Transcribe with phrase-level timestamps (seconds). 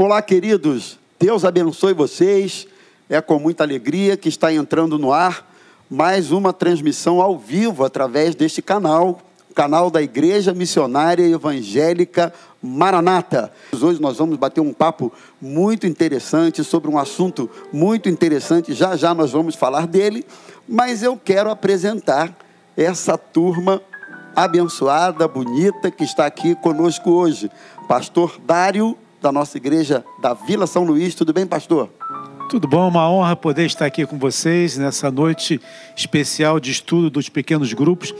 [0.00, 0.96] Olá, queridos.
[1.18, 2.68] Deus abençoe vocês.
[3.10, 5.44] É com muita alegria que está entrando no ar
[5.90, 9.20] mais uma transmissão ao vivo através deste canal,
[9.56, 12.32] canal da Igreja Missionária Evangélica
[12.62, 13.52] Maranata.
[13.72, 15.12] Hoje nós vamos bater um papo
[15.42, 18.74] muito interessante sobre um assunto muito interessante.
[18.74, 20.24] Já já nós vamos falar dele,
[20.68, 22.32] mas eu quero apresentar
[22.76, 23.82] essa turma
[24.36, 27.50] abençoada, bonita que está aqui conosco hoje.
[27.88, 31.14] Pastor Dário, da nossa igreja da Vila São Luís.
[31.14, 31.88] Tudo bem, pastor?
[32.48, 35.60] Tudo bom, uma honra poder estar aqui com vocês nessa noite
[35.94, 38.14] especial de estudo dos pequenos grupos.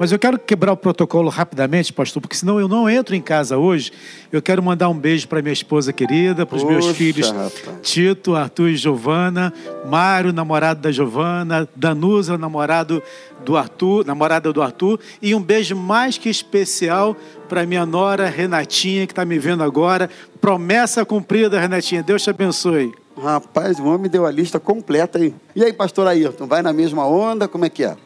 [0.00, 3.58] Mas eu quero quebrar o protocolo rapidamente, pastor, porque senão eu não entro em casa
[3.58, 3.92] hoje.
[4.32, 7.52] Eu quero mandar um beijo para minha esposa querida, para os meus filhos rapaz.
[7.82, 9.52] Tito, Arthur e Giovana,
[9.84, 13.02] Mário, namorado da Giovana, Danusa, namorado
[13.44, 17.14] do Arthur, namorada do Arthur, e um beijo mais que especial
[17.50, 20.08] para minha nora Renatinha, que está me vendo agora.
[20.40, 22.02] Promessa cumprida, Renatinha.
[22.02, 23.03] Deus te abençoe.
[23.16, 25.34] Rapaz, o homem deu a lista completa aí.
[25.54, 27.46] E aí, pastor Ayrton, vai na mesma onda?
[27.46, 27.96] Como é que é?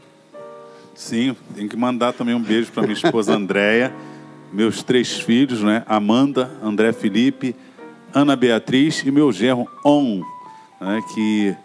[0.94, 3.94] Sim, tem que mandar também um beijo para minha esposa Andréia,
[4.52, 5.82] meus três filhos, né?
[5.86, 7.54] Amanda, André Felipe,
[8.12, 10.22] Ana Beatriz e meu genro On,
[10.80, 11.00] né?
[11.14, 11.56] que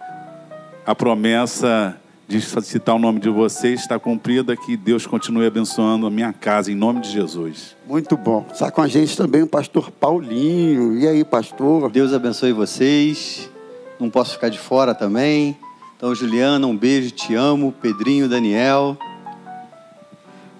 [0.85, 6.09] a promessa de citar o nome de vocês está cumprida, que Deus continue abençoando a
[6.09, 7.75] minha casa, em nome de Jesus.
[7.87, 8.45] Muito bom.
[8.51, 10.97] Está com a gente também o pastor Paulinho.
[10.97, 11.91] E aí, pastor?
[11.91, 13.49] Deus abençoe vocês.
[13.99, 15.57] Não posso ficar de fora também.
[15.97, 17.73] Então, Juliana, um beijo, te amo.
[17.81, 18.97] Pedrinho, Daniel.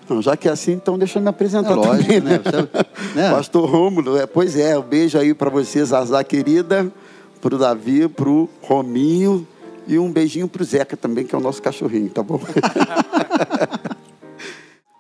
[0.10, 2.40] Não, já que é assim, então deixa eu me apresentar é lógico, também, né?
[3.16, 3.32] né?
[3.32, 6.92] Pastor Rômulo, é, pois é, um beijo aí para você, Zazá querida,
[7.42, 9.48] para o Davi, para o Rominho,
[9.88, 12.40] e um beijinho para o Zeca também, que é o nosso cachorrinho, tá bom?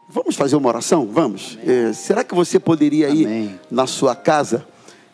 [0.09, 1.07] Vamos fazer uma oração?
[1.11, 1.57] Vamos.
[1.65, 3.59] É, será que você poderia ir Amém.
[3.71, 4.65] na sua casa,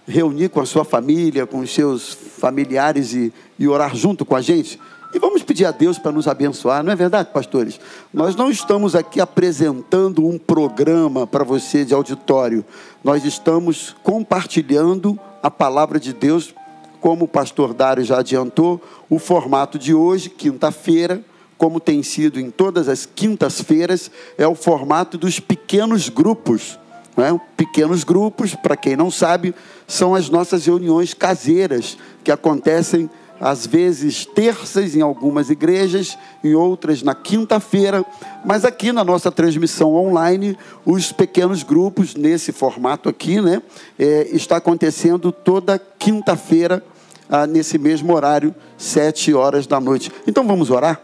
[0.05, 4.41] reunir com a sua família, com os seus familiares e, e orar junto com a
[4.41, 4.79] gente?
[5.13, 7.79] E vamos pedir a Deus para nos abençoar, não é verdade, pastores?
[8.13, 12.63] Nós não estamos aqui apresentando um programa para você de auditório,
[13.03, 16.53] nós estamos compartilhando a palavra de Deus
[17.01, 21.23] como o pastor Dário já adiantou, o formato de hoje, quinta-feira,
[21.57, 26.79] como tem sido em todas as quintas-feiras, é o formato dos pequenos grupos.
[27.17, 27.39] Né?
[27.57, 29.53] Pequenos grupos, para quem não sabe,
[29.85, 37.01] são as nossas reuniões caseiras, que acontecem às vezes terças em algumas igrejas, em outras
[37.01, 38.05] na quinta-feira,
[38.45, 43.61] mas aqui na nossa transmissão online, os pequenos grupos, nesse formato aqui, né,
[43.97, 46.83] é, está acontecendo toda quinta-feira,
[47.29, 50.11] ah, nesse mesmo horário, sete horas da noite.
[50.27, 50.99] Então vamos orar?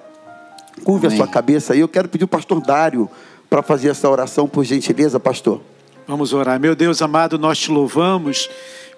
[0.84, 1.18] Curve Amém.
[1.18, 1.80] a sua cabeça aí.
[1.80, 3.10] Eu quero pedir o pastor Dário
[3.50, 5.62] para fazer essa oração, por gentileza, pastor.
[6.08, 6.60] Vamos orar.
[6.60, 8.50] Meu Deus amado, nós te louvamos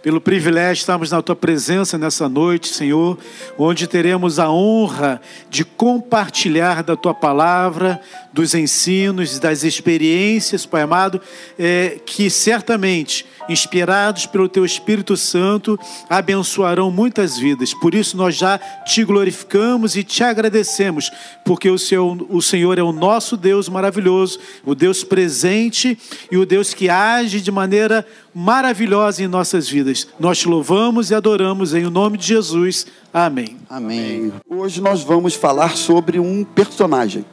[0.01, 3.17] pelo privilégio de estarmos na tua presença nessa noite, Senhor,
[3.57, 5.19] onde teremos a honra
[5.49, 7.99] de compartilhar da tua palavra,
[8.37, 11.19] dos ensinos, das experiências, Pai amado,
[11.57, 17.73] é, que certamente, inspirados pelo teu Espírito Santo, abençoarão muitas vidas.
[17.73, 21.09] Por isso nós já te glorificamos e te agradecemos,
[21.43, 25.97] porque o, seu, o Senhor é o nosso Deus maravilhoso, o Deus presente
[26.31, 28.05] e o Deus que age de maneira
[28.35, 30.07] maravilhosa em nossas vidas.
[30.19, 32.85] Nós te louvamos e adoramos em nome de Jesus.
[33.11, 33.57] Amém.
[33.67, 34.31] Amém.
[34.47, 37.25] Hoje nós vamos falar sobre um personagem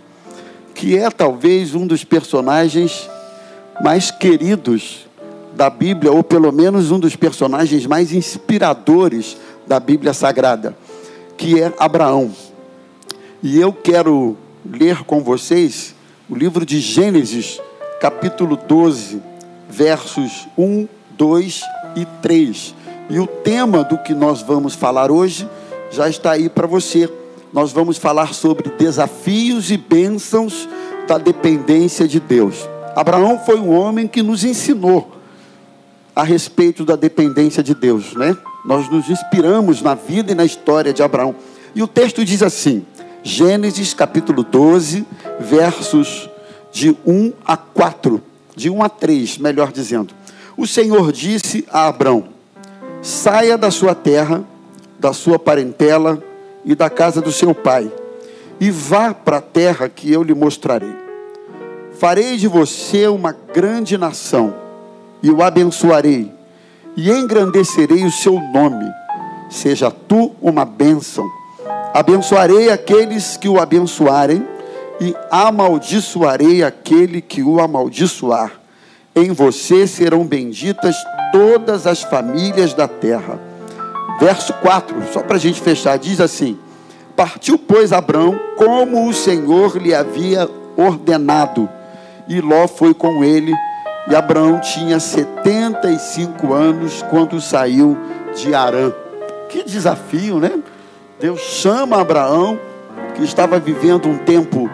[0.75, 3.09] que é talvez um dos personagens
[3.81, 5.07] mais queridos
[5.55, 9.37] da Bíblia, ou pelo menos um dos personagens mais inspiradores
[9.67, 10.77] da Bíblia Sagrada,
[11.37, 12.33] que é Abraão.
[13.43, 14.37] E eu quero
[14.69, 15.95] ler com vocês
[16.29, 17.61] o livro de Gênesis,
[18.01, 19.23] capítulo 12,
[19.69, 21.63] versos 1, 2
[21.97, 22.75] e 3.
[23.11, 25.49] E o tema do que nós vamos falar hoje
[25.91, 27.09] já está aí para você
[27.55, 30.69] nós vamos falar sobre desafios e bênçãos
[31.07, 32.69] da dependência de Deus.
[32.97, 35.13] Abraão foi um homem que nos ensinou
[36.17, 38.37] a respeito da dependência de Deus, né?
[38.65, 41.37] Nós nos inspiramos na vida e na história de Abraão.
[41.77, 42.85] E o texto diz assim:
[43.23, 45.07] Gênesis capítulo 12,
[45.39, 46.29] versos
[46.73, 48.21] de 1 a 4,
[48.57, 50.13] de 1 a 3, melhor dizendo.
[50.57, 52.25] O Senhor disse a Abraão:
[53.01, 54.43] Saia da sua terra,
[54.99, 56.21] da sua parentela,
[56.65, 57.91] e da casa do seu pai,
[58.61, 60.95] e vá para a terra que eu lhe mostrarei.
[61.99, 64.55] Farei de você uma grande nação,
[65.23, 66.33] e o abençoarei,
[66.97, 68.91] e engrandecerei o seu nome.
[69.51, 71.25] Seja tu uma bênção.
[71.93, 74.47] Abençoarei aqueles que o abençoarem,
[75.01, 78.61] e amaldiçoarei aquele que o amaldiçoar.
[79.17, 80.97] em você serão benditas
[81.31, 83.39] todas as famílias da terra.
[84.19, 86.59] Verso 4, só para a gente fechar, diz assim:
[87.17, 91.69] Partiu, pois, Abraão, como o Senhor lhe havia ordenado,
[92.29, 93.55] e Ló foi com ele.
[94.09, 97.97] E Abraão tinha 75 anos quando saiu
[98.35, 98.93] de Arã.
[99.49, 100.59] Que desafio, né?
[101.19, 102.59] Deus chama Abraão,
[103.15, 104.69] que estava vivendo um tempo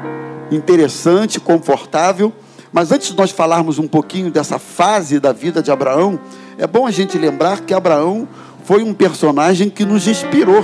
[0.50, 2.32] interessante, confortável.
[2.72, 6.18] Mas antes de nós falarmos um pouquinho dessa fase da vida de Abraão,
[6.58, 8.26] é bom a gente lembrar que Abraão
[8.70, 10.62] foi um personagem que nos inspirou.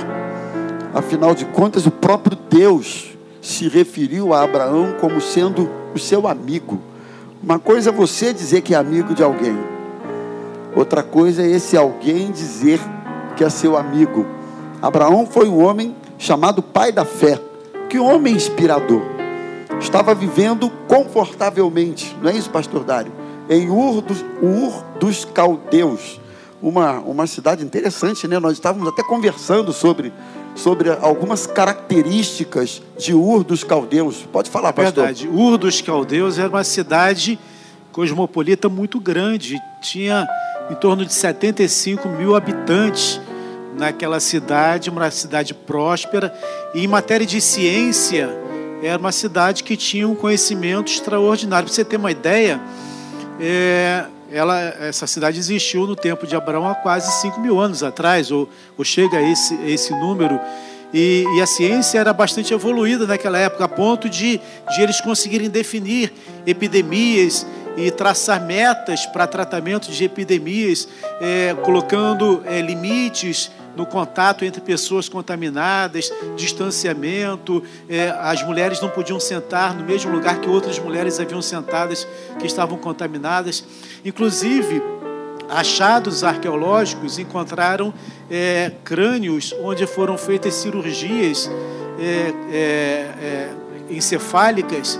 [0.94, 6.81] Afinal de contas, o próprio Deus se referiu a Abraão como sendo o seu amigo.
[7.43, 9.58] Uma coisa é você dizer que é amigo de alguém,
[10.76, 12.79] outra coisa é esse alguém dizer
[13.37, 14.25] que é seu amigo.
[14.81, 17.41] Abraão foi um homem chamado pai da fé.
[17.88, 19.03] Que homem inspirador.
[19.81, 23.11] Estava vivendo confortavelmente, não é isso, pastor Dário?
[23.50, 26.20] Em Ur dos, Ur dos Caldeus.
[26.62, 28.38] Uma, uma cidade interessante, né?
[28.38, 30.12] Nós estávamos até conversando sobre,
[30.55, 34.26] sobre algumas características de Ur dos Caldeus.
[34.32, 35.05] Pode falar, pastor.
[35.05, 35.29] Verdade.
[35.29, 37.38] Ur dos Caldeus era uma cidade
[37.93, 39.58] cosmopolita muito grande.
[39.82, 40.26] Tinha
[40.70, 43.20] em torno de 75 mil habitantes
[43.76, 46.35] naquela cidade, uma cidade próspera.
[46.75, 48.31] E em matéria de ciência,
[48.82, 51.67] era uma cidade que tinha um conhecimento extraordinário.
[51.67, 52.61] Para você ter uma ideia,
[53.41, 58.31] é, ela, essa cidade existiu no tempo de Abraão há quase 5 mil anos atrás,
[58.31, 60.40] ou, ou chega a esse, esse número.
[60.93, 64.40] E, e, a ciência era bastante evoluída naquela época, a ponto de,
[64.75, 66.12] de eles conseguirem definir
[66.46, 67.46] epidemias
[67.76, 70.88] e traçar metas para tratamento de epidemias,
[71.20, 79.20] é, colocando é, limites no contato entre pessoas contaminadas, distanciamento, é, as mulheres não podiam
[79.20, 82.06] sentar no mesmo lugar que outras mulheres haviam sentadas
[82.38, 83.64] que estavam contaminadas.
[84.05, 84.82] Inclusive,
[85.49, 87.93] achados arqueológicos encontraram
[88.31, 91.50] é, crânios onde foram feitas cirurgias
[91.99, 93.55] é, é, é
[93.88, 94.99] encefálicas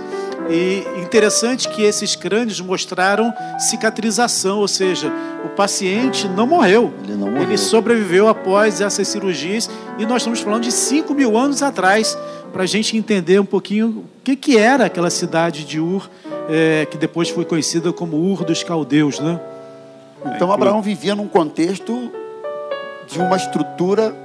[0.49, 5.11] e interessante que esses crânios mostraram cicatrização, ou seja,
[5.43, 6.93] o paciente não morreu.
[7.03, 7.43] Ele, não morreu.
[7.43, 9.69] Ele sobreviveu após essas cirurgias.
[9.97, 12.17] E nós estamos falando de 5 mil anos atrás,
[12.53, 16.09] para a gente entender um pouquinho o que, que era aquela cidade de Ur,
[16.49, 19.19] é, que depois foi conhecida como Ur dos Caldeus.
[19.19, 19.39] Né?
[20.35, 22.11] Então, Abraão vivia num contexto
[23.07, 24.15] de uma estrutura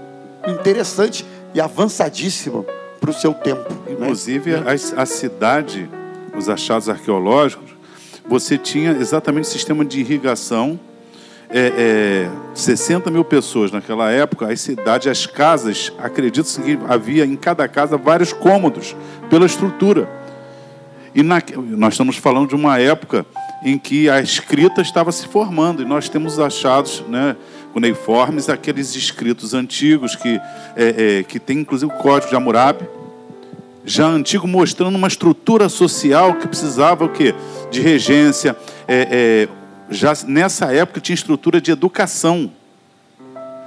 [0.46, 1.24] interessante
[1.54, 2.64] e avançadíssima
[3.00, 3.72] para o seu tempo.
[3.86, 3.92] Né?
[3.92, 4.64] Inclusive, né?
[4.96, 5.88] a, a cidade
[6.36, 7.70] os achados arqueológicos,
[8.28, 10.78] você tinha exatamente o sistema de irrigação.
[11.54, 17.36] É, é, 60 mil pessoas naquela época, as cidades, as casas, acredito que havia em
[17.36, 18.96] cada casa vários cômodos
[19.28, 20.08] pela estrutura.
[21.14, 23.26] E na, nós estamos falando de uma época
[23.62, 27.36] em que a escrita estava se formando, e nós temos achados né,
[27.72, 30.40] cuneiformes, aqueles escritos antigos que,
[30.74, 32.88] é, é, que tem inclusive o código de Hammurabi,
[33.84, 37.34] já antigo, mostrando uma estrutura social que precisava o quê?
[37.70, 38.56] De regência.
[38.86, 39.48] É, é,
[39.90, 42.50] já nessa época tinha estrutura de educação,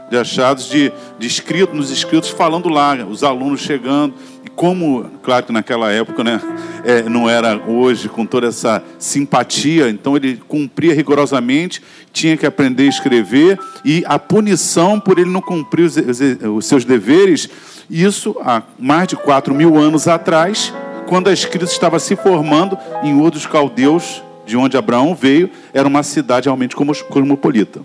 [0.09, 4.13] de achados de, de escrito, nos escritos falando lá, os alunos chegando.
[4.45, 6.39] E como, claro que naquela época né,
[6.83, 11.81] é, não era hoje com toda essa simpatia, então ele cumpria rigorosamente,
[12.13, 16.19] tinha que aprender a escrever, e a punição por ele não cumprir os, os,
[16.55, 17.50] os seus deveres
[17.89, 20.74] isso há mais de 4 mil anos atrás,
[21.08, 25.88] quando a escrita estava se formando em Ur dos Caldeus, de onde Abraão veio, era
[25.88, 27.82] uma cidade realmente cosmopolita.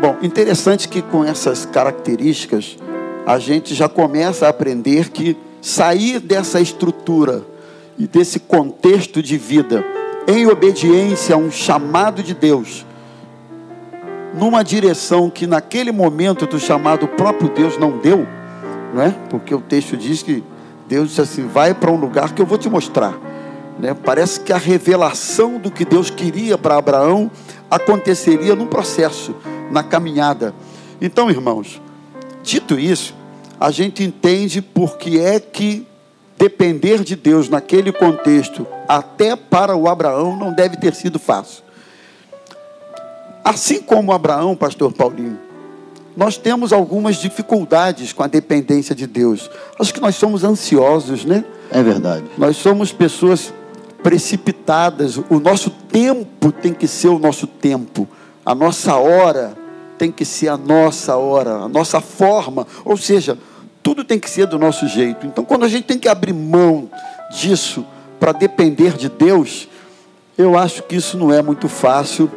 [0.00, 2.76] Bom, interessante que com essas características,
[3.26, 7.42] a gente já começa a aprender que sair dessa estrutura
[7.98, 9.84] e desse contexto de vida
[10.28, 12.84] em obediência a um chamado de Deus,
[14.34, 18.26] numa direção que naquele momento do chamado próprio Deus não deu,
[18.94, 19.10] não é?
[19.30, 20.42] Porque o texto diz que
[20.88, 23.18] Deus disse assim: vai para um lugar que eu vou te mostrar.
[23.78, 23.94] Né?
[23.94, 27.30] Parece que a revelação do que Deus queria para Abraão
[27.70, 29.34] aconteceria no processo,
[29.70, 30.54] na caminhada.
[31.00, 31.80] Então, irmãos,
[32.42, 33.14] dito isso,
[33.60, 35.86] a gente entende por que é que
[36.38, 41.64] depender de Deus naquele contexto, até para o Abraão, não deve ter sido fácil.
[43.42, 45.38] Assim como Abraão, pastor Paulinho,
[46.16, 49.50] nós temos algumas dificuldades com a dependência de Deus.
[49.78, 51.44] Acho que nós somos ansiosos, né?
[51.70, 52.24] É verdade.
[52.38, 53.52] Nós somos pessoas
[54.02, 55.18] precipitadas.
[55.18, 58.08] O nosso tempo tem que ser o nosso tempo.
[58.44, 59.54] A nossa hora
[59.98, 62.66] tem que ser a nossa hora, a nossa forma.
[62.84, 63.36] Ou seja,
[63.82, 65.26] tudo tem que ser do nosso jeito.
[65.26, 66.88] Então, quando a gente tem que abrir mão
[67.30, 67.84] disso
[68.18, 69.68] para depender de Deus,
[70.38, 72.30] Eu acho que isso não é muito fácil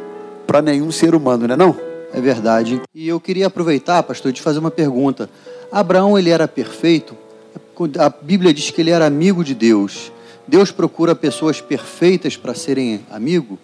[0.46, 1.89] para nenhum ser humano, não é não?
[2.12, 2.80] É verdade.
[2.94, 5.30] E eu queria aproveitar, pastor, de fazer uma pergunta.
[5.70, 7.16] Abraão, ele era perfeito?
[7.98, 10.12] A Bíblia diz que ele era amigo de Deus.
[10.46, 13.58] Deus procura pessoas perfeitas para serem amigo?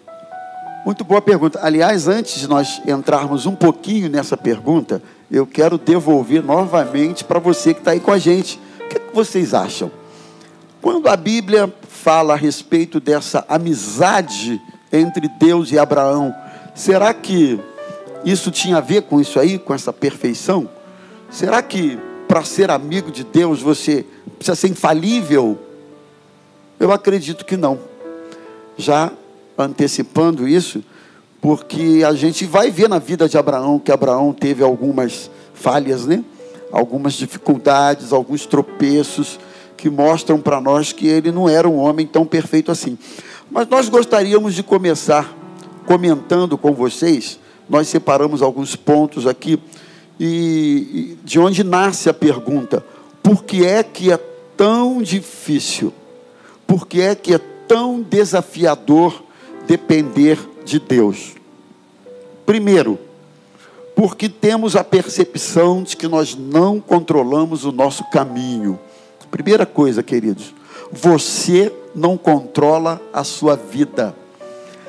[0.85, 1.59] Muito boa pergunta.
[1.61, 7.73] Aliás, antes de nós entrarmos um pouquinho nessa pergunta, eu quero devolver novamente para você
[7.73, 8.57] que está aí com a gente.
[8.79, 9.91] O que, que vocês acham?
[10.81, 14.61] Quando a Bíblia fala a respeito dessa amizade
[14.91, 16.33] entre Deus e Abraão,
[16.73, 17.59] será que
[18.31, 20.69] isso tinha a ver com isso aí, com essa perfeição?
[21.29, 24.05] Será que para ser amigo de Deus você
[24.37, 25.57] precisa ser infalível?
[26.79, 27.79] Eu acredito que não.
[28.77, 29.11] Já
[29.57, 30.83] antecipando isso,
[31.41, 36.23] porque a gente vai ver na vida de Abraão que Abraão teve algumas falhas, né?
[36.71, 39.39] Algumas dificuldades, alguns tropeços
[39.75, 42.97] que mostram para nós que ele não era um homem tão perfeito assim.
[43.49, 45.35] Mas nós gostaríamos de começar
[45.85, 49.59] comentando com vocês, nós separamos alguns pontos aqui
[50.19, 52.83] e, e de onde nasce a pergunta:
[53.21, 54.17] por que é que é
[54.55, 55.93] tão difícil?
[56.65, 59.23] Por que é que é tão desafiador
[59.67, 61.35] depender de Deus?
[62.45, 62.99] Primeiro,
[63.95, 68.79] porque temos a percepção de que nós não controlamos o nosso caminho.
[69.31, 70.53] Primeira coisa, queridos,
[70.91, 74.15] você não controla a sua vida.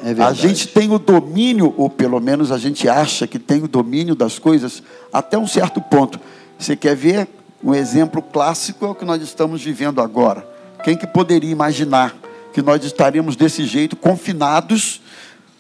[0.02, 3.69] É a gente tem o domínio, ou pelo menos a gente acha que tem o
[3.69, 6.21] domínio das coisas até um certo ponto.
[6.59, 7.28] Você quer ver
[7.62, 10.47] um exemplo clássico é o que nós estamos vivendo agora.
[10.85, 12.14] Quem que poderia imaginar
[12.52, 15.00] que nós estaríamos desse jeito, confinados,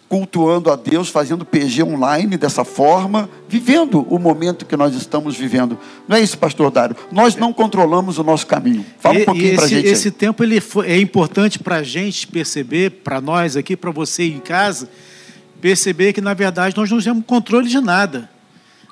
[0.08, 5.78] cultuando a Deus, fazendo PG online dessa forma, vivendo o momento que nós estamos vivendo.
[6.08, 6.96] Não é isso, pastor Dário?
[7.12, 8.84] Nós não controlamos o nosso caminho.
[8.98, 9.86] Fala um pouquinho para a gente.
[9.86, 10.12] Esse aí.
[10.12, 14.38] tempo ele foi, é importante para a gente perceber, para nós aqui, para você em
[14.38, 14.88] casa,
[15.60, 18.30] perceber que, na verdade, nós não temos controle de nada.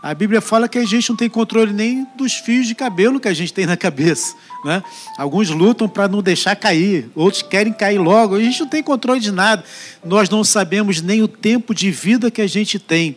[0.07, 3.27] A Bíblia fala que a gente não tem controle nem dos fios de cabelo que
[3.27, 4.37] a gente tem na cabeça.
[4.65, 4.81] Né?
[5.19, 8.37] Alguns lutam para não deixar cair, outros querem cair logo.
[8.37, 9.65] A gente não tem controle de nada.
[10.05, 13.17] Nós não sabemos nem o tempo de vida que a gente tem.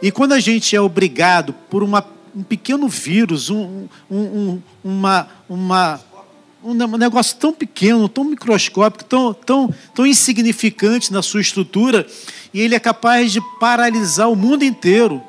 [0.00, 2.02] E quando a gente é obrigado por uma,
[2.34, 6.00] um pequeno vírus, um, um, uma, uma,
[6.64, 12.06] um negócio tão pequeno, tão microscópico, tão, tão, tão insignificante na sua estrutura,
[12.54, 15.22] e ele é capaz de paralisar o mundo inteiro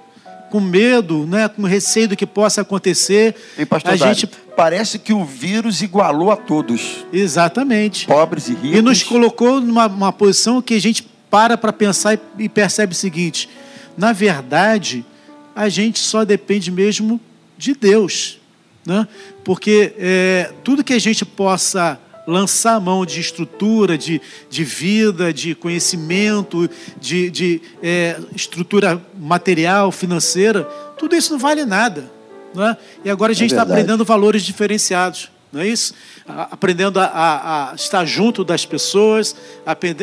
[0.55, 3.35] com medo, né, com receio do que possa acontecer.
[3.57, 7.05] E pastor a Dário, gente parece que o vírus igualou a todos.
[7.12, 8.07] Exatamente.
[8.07, 8.77] Pobres e ricos.
[8.77, 13.50] E nos colocou numa posição que a gente para para pensar e, percebe o seguinte:
[13.97, 15.05] na verdade,
[15.53, 17.19] a gente só depende mesmo
[17.57, 18.39] de Deus,
[18.85, 19.05] né?
[19.43, 25.32] Porque é, tudo que a gente possa lançar a mão de estrutura, de, de vida,
[25.34, 30.63] de conhecimento, de, de é, estrutura material, financeira,
[30.98, 32.12] tudo isso não vale nada.
[32.53, 32.77] Não é?
[33.03, 35.94] E agora a gente está é aprendendo valores diferenciados, não é isso?
[36.25, 39.36] Aprendendo a, a, a estar junto das pessoas,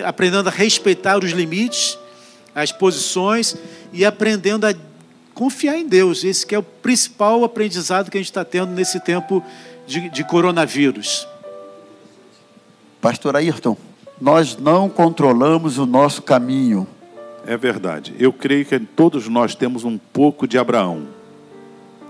[0.05, 1.99] aprendendo a respeitar os limites,
[2.55, 3.57] as posições
[3.93, 4.75] e aprendendo a
[5.35, 6.25] confiar em Deus.
[6.25, 9.43] Esse que é o principal aprendizado que a gente está tendo nesse tempo
[9.87, 11.26] de, de coronavírus.
[13.02, 13.76] Pastor Ayrton,
[14.21, 16.87] nós não controlamos o nosso caminho.
[17.44, 18.14] É verdade.
[18.16, 21.09] Eu creio que todos nós temos um pouco de Abraão.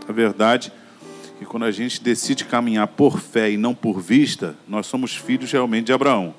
[0.07, 0.71] É verdade
[1.39, 5.51] que quando a gente decide caminhar por fé e não por vista, nós somos filhos
[5.51, 6.35] realmente de Abraão.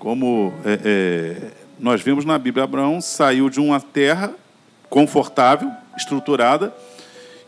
[0.00, 4.34] Como é, é, nós vemos na Bíblia, Abraão saiu de uma terra
[4.90, 6.74] confortável, estruturada,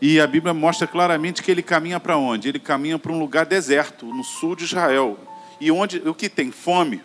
[0.01, 2.47] e a Bíblia mostra claramente que ele caminha para onde?
[2.47, 5.17] Ele caminha para um lugar deserto, no sul de Israel.
[5.59, 7.01] E onde o que tem fome,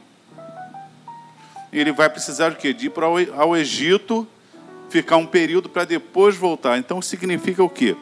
[1.72, 2.72] ele vai precisar de quê?
[2.72, 4.26] De ir para ao Egito,
[4.88, 6.78] ficar um período para depois voltar.
[6.78, 7.96] Então significa o quê?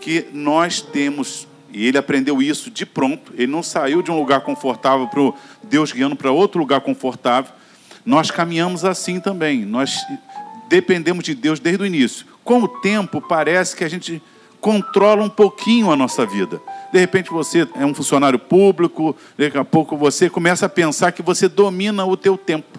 [0.00, 4.40] Que nós temos, e ele aprendeu isso de pronto, ele não saiu de um lugar
[4.40, 5.32] confortável para
[5.62, 7.52] Deus guiando para outro lugar confortável.
[8.04, 9.64] Nós caminhamos assim também.
[9.64, 9.96] Nós
[10.68, 12.26] dependemos de Deus desde o início.
[12.42, 14.20] Com o tempo, parece que a gente
[14.60, 16.60] controla um pouquinho a nossa vida.
[16.94, 21.22] De repente você é um funcionário público, daqui a pouco você começa a pensar que
[21.22, 22.78] você domina o teu tempo.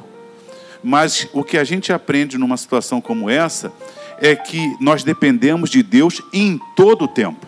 [0.82, 3.74] Mas o que a gente aprende numa situação como essa
[4.22, 7.46] é que nós dependemos de Deus em todo o tempo.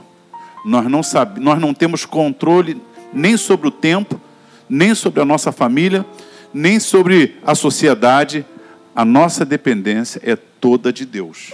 [0.66, 2.82] Nós não, sabe, nós não temos controle
[3.14, 4.20] nem sobre o tempo,
[4.68, 6.06] nem sobre a nossa família,
[6.54, 8.46] nem sobre a sociedade.
[8.94, 11.54] A nossa dependência é toda de Deus.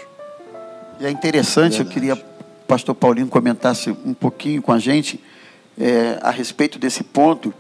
[1.00, 1.90] E é interessante, Verdade.
[1.90, 2.33] eu queria
[2.68, 5.20] pastor Paulinho comentasse um pouquinho com a gente
[5.80, 7.54] é, a respeito desse ponto,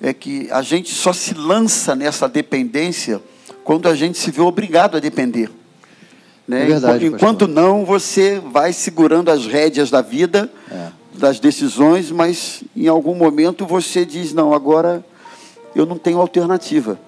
[0.00, 3.20] é que a gente só se lança nessa dependência
[3.64, 5.50] quando a gente se vê obrigado a depender.
[6.48, 6.62] Né?
[6.62, 7.48] É verdade, Enquanto pastor.
[7.48, 10.88] não, você vai segurando as rédeas da vida, É.
[11.14, 15.04] das decisões, mas em algum momento você diz: não, agora
[15.74, 16.98] eu não tenho alternativa.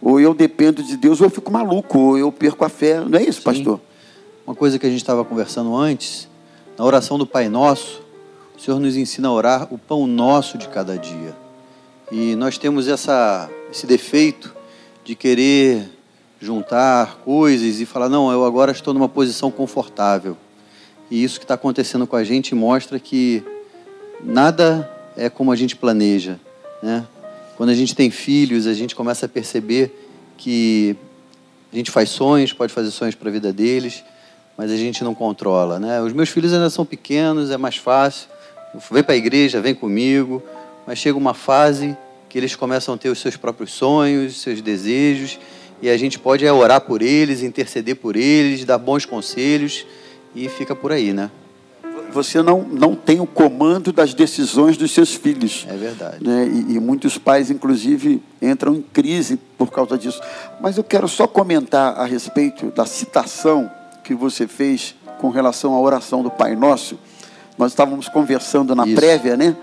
[0.00, 3.00] Ou eu dependo de Deus, ou eu fico maluco, ou eu perco a fé.
[3.00, 3.44] Não é isso, Sim.
[3.44, 3.80] pastor?
[4.46, 6.28] Uma coisa que a gente estava conversando antes,
[6.76, 8.02] na oração do Pai Nosso,
[8.56, 11.34] o Senhor nos ensina a orar o pão nosso de cada dia.
[12.10, 14.54] E nós temos essa, esse defeito
[15.04, 15.88] de querer
[16.40, 20.36] juntar coisas e falar, não, eu agora estou numa posição confortável.
[21.10, 23.42] E isso que está acontecendo com a gente mostra que
[24.22, 26.38] nada é como a gente planeja.
[26.82, 27.06] Né?
[27.56, 30.96] Quando a gente tem filhos, a gente começa a perceber que
[31.72, 34.04] a gente faz sonhos, pode fazer sonhos para a vida deles,
[34.56, 35.78] mas a gente não controla.
[35.78, 36.00] Né?
[36.00, 38.28] Os meus filhos ainda são pequenos, é mais fácil.
[38.90, 40.42] Vem para a igreja, vem comigo,
[40.86, 41.96] mas chega uma fase
[42.28, 45.38] que eles começam a ter os seus próprios sonhos, seus desejos,
[45.80, 49.86] e a gente pode é, orar por eles, interceder por eles, dar bons conselhos,
[50.34, 51.30] e fica por aí, né?
[52.10, 55.66] Você não, não tem o comando das decisões dos seus filhos.
[55.68, 56.24] É verdade.
[56.24, 56.46] né?
[56.46, 60.20] E, e muitos pais, inclusive, entram em crise por causa disso.
[60.60, 63.70] Mas eu quero só comentar a respeito da citação
[64.04, 66.98] que você fez com relação à oração do Pai Nosso.
[67.56, 68.94] Nós estávamos conversando na Isso.
[68.94, 69.56] prévia, né?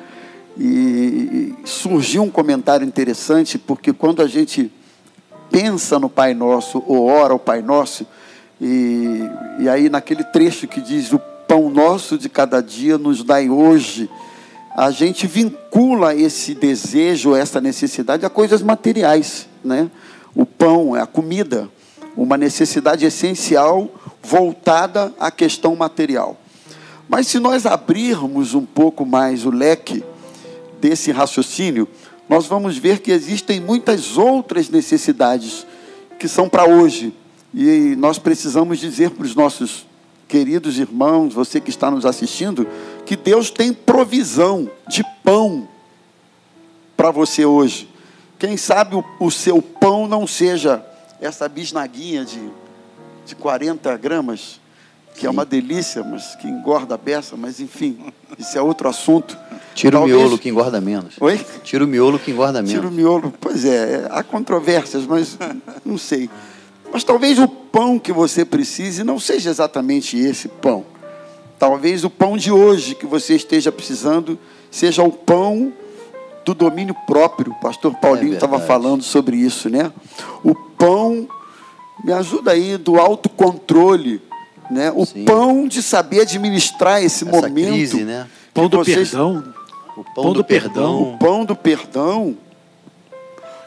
[0.57, 4.71] E, surgiu um comentário interessante, porque quando a gente
[5.51, 8.05] pensa no Pai Nosso ou ora o Pai Nosso,
[8.59, 9.21] e,
[9.59, 14.09] e aí naquele trecho que diz: O pão nosso de cada dia nos dai hoje,
[14.75, 19.89] a gente vincula esse desejo, essa necessidade a coisas materiais, né?
[20.33, 21.69] O pão é a comida,
[22.15, 23.89] uma necessidade essencial
[24.21, 26.37] voltada à questão material.
[27.07, 30.03] Mas se nós abrirmos um pouco mais o leque
[30.79, 31.87] desse raciocínio,
[32.29, 35.65] nós vamos ver que existem muitas outras necessidades
[36.17, 37.13] que são para hoje.
[37.53, 39.85] E nós precisamos dizer para os nossos
[40.27, 42.65] queridos irmãos, você que está nos assistindo,
[43.05, 45.67] que Deus tem provisão de pão
[46.95, 47.89] para você hoje.
[48.39, 50.85] Quem sabe o, o seu pão não seja
[51.19, 52.39] essa bisnaguinha de,
[53.25, 54.59] de 40 gramas,
[55.15, 57.97] que é uma delícia, mas que engorda a beça, mas enfim,
[58.39, 59.37] isso é outro assunto.
[59.75, 61.15] Tira Talvez- o miolo que engorda menos.
[61.19, 61.37] Oi?
[61.63, 62.71] Tira o miolo que engorda menos.
[62.71, 63.33] Tira o miolo.
[63.39, 65.37] Pois é, há controvérsias, mas
[65.85, 66.29] não sei.
[66.93, 70.85] Mas talvez o pão que você precise não seja exatamente esse pão.
[71.57, 74.37] Talvez o pão de hoje que você esteja precisando
[74.69, 75.71] seja o pão
[76.43, 77.51] do domínio próprio.
[77.51, 78.67] O pastor Paulinho É estava verdade.
[78.67, 79.91] falando sobre isso, né?
[80.43, 81.27] O pão,
[82.03, 84.21] me ajuda aí, do autocontrole,
[84.69, 84.91] né?
[84.95, 85.25] O Sim.
[85.25, 87.67] pão de saber administrar esse Essa momento.
[87.73, 88.27] crise, né?
[88.53, 89.43] Pão do vocês- perdão.
[89.97, 91.01] O pão, Pão do, do perdão.
[91.13, 92.37] o pão do perdão.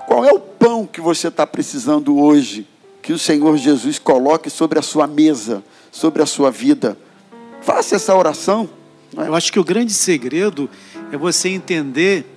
[0.07, 2.67] Qual é o pão que você está precisando hoje
[3.03, 6.97] que o Senhor Jesus coloque sobre a sua mesa, sobre a sua vida?
[7.63, 8.69] Faça essa oração.
[9.15, 9.29] né?
[9.29, 10.69] Eu acho que o grande segredo
[11.13, 12.34] é você entender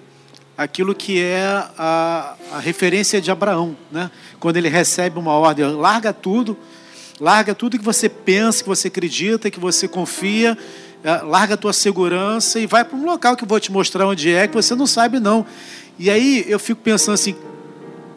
[0.57, 1.45] aquilo que é
[1.77, 4.09] a, a referência de Abraão, né?
[4.39, 6.57] Quando ele recebe uma ordem, larga tudo,
[7.19, 10.57] larga tudo que você pensa, que você acredita, que você confia,
[11.03, 14.07] eh, larga a tua segurança e vai para um local que eu vou te mostrar
[14.07, 15.45] onde é, que você não sabe não.
[15.99, 17.35] E aí eu fico pensando assim,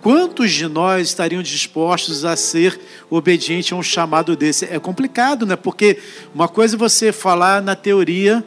[0.00, 4.64] quantos de nós estariam dispostos a ser obediente a um chamado desse?
[4.64, 5.56] É complicado, né?
[5.56, 5.98] Porque
[6.34, 8.42] uma coisa é você falar na teoria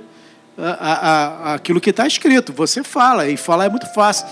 [0.57, 4.25] a- a- aquilo que está escrito, você fala, e falar é muito fácil.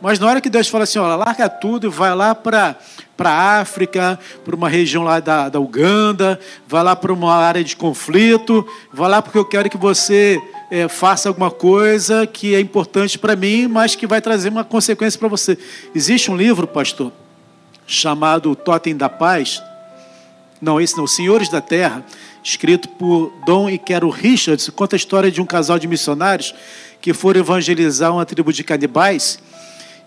[0.00, 2.76] Mas na hora que Deus fala assim, olha, larga tudo e vai lá para
[3.18, 7.74] a África, para uma região lá da, da Uganda, vai lá para uma área de
[7.74, 10.38] conflito, vai lá porque eu quero que você
[10.70, 15.18] eh, faça alguma coisa que é importante para mim, mas que vai trazer uma consequência
[15.18, 15.56] para você.
[15.94, 17.10] Existe um livro, pastor,
[17.86, 19.62] chamado Totem da Paz,
[20.60, 22.04] não, esse não, Senhores da Terra,
[22.46, 26.54] escrito por Dom e Quero Richards, conta a história de um casal de missionários
[27.00, 29.40] que foram evangelizar uma tribo de canibais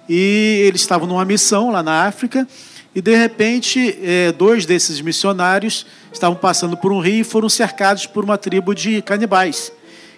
[0.08, 2.48] e eles estavam numa missão lá na África
[2.96, 8.06] e de repente eh, dois desses missionários estavam passando por um rio e foram cercados
[8.06, 9.70] por uma tribo de canibais.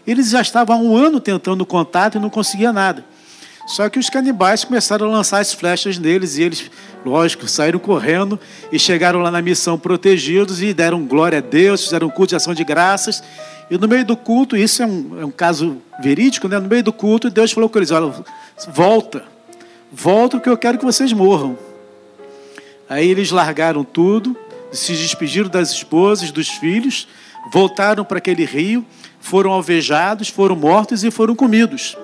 [0.06, 3.04] Eles já estavam há um ano tentando contato e não conseguia nada.
[3.72, 6.70] Só que os canibais começaram a lançar as flechas neles e eles,
[7.06, 8.38] lógico, saíram correndo
[8.70, 12.36] e chegaram lá na missão protegidos e deram glória a Deus, fizeram um culto de
[12.36, 13.24] ação de graças.
[13.70, 16.60] E no meio do culto, isso é um, é um caso verídico, né?
[16.60, 18.14] no meio do culto, Deus falou com eles: olha,
[18.68, 19.24] volta,
[19.90, 21.58] volta que eu quero que vocês morram.
[22.90, 24.36] Aí eles largaram tudo,
[24.74, 27.08] se despediram das esposas, dos filhos,
[27.54, 28.86] voltaram para aquele rio,
[29.22, 31.96] foram alvejados, foram mortos e foram comidos.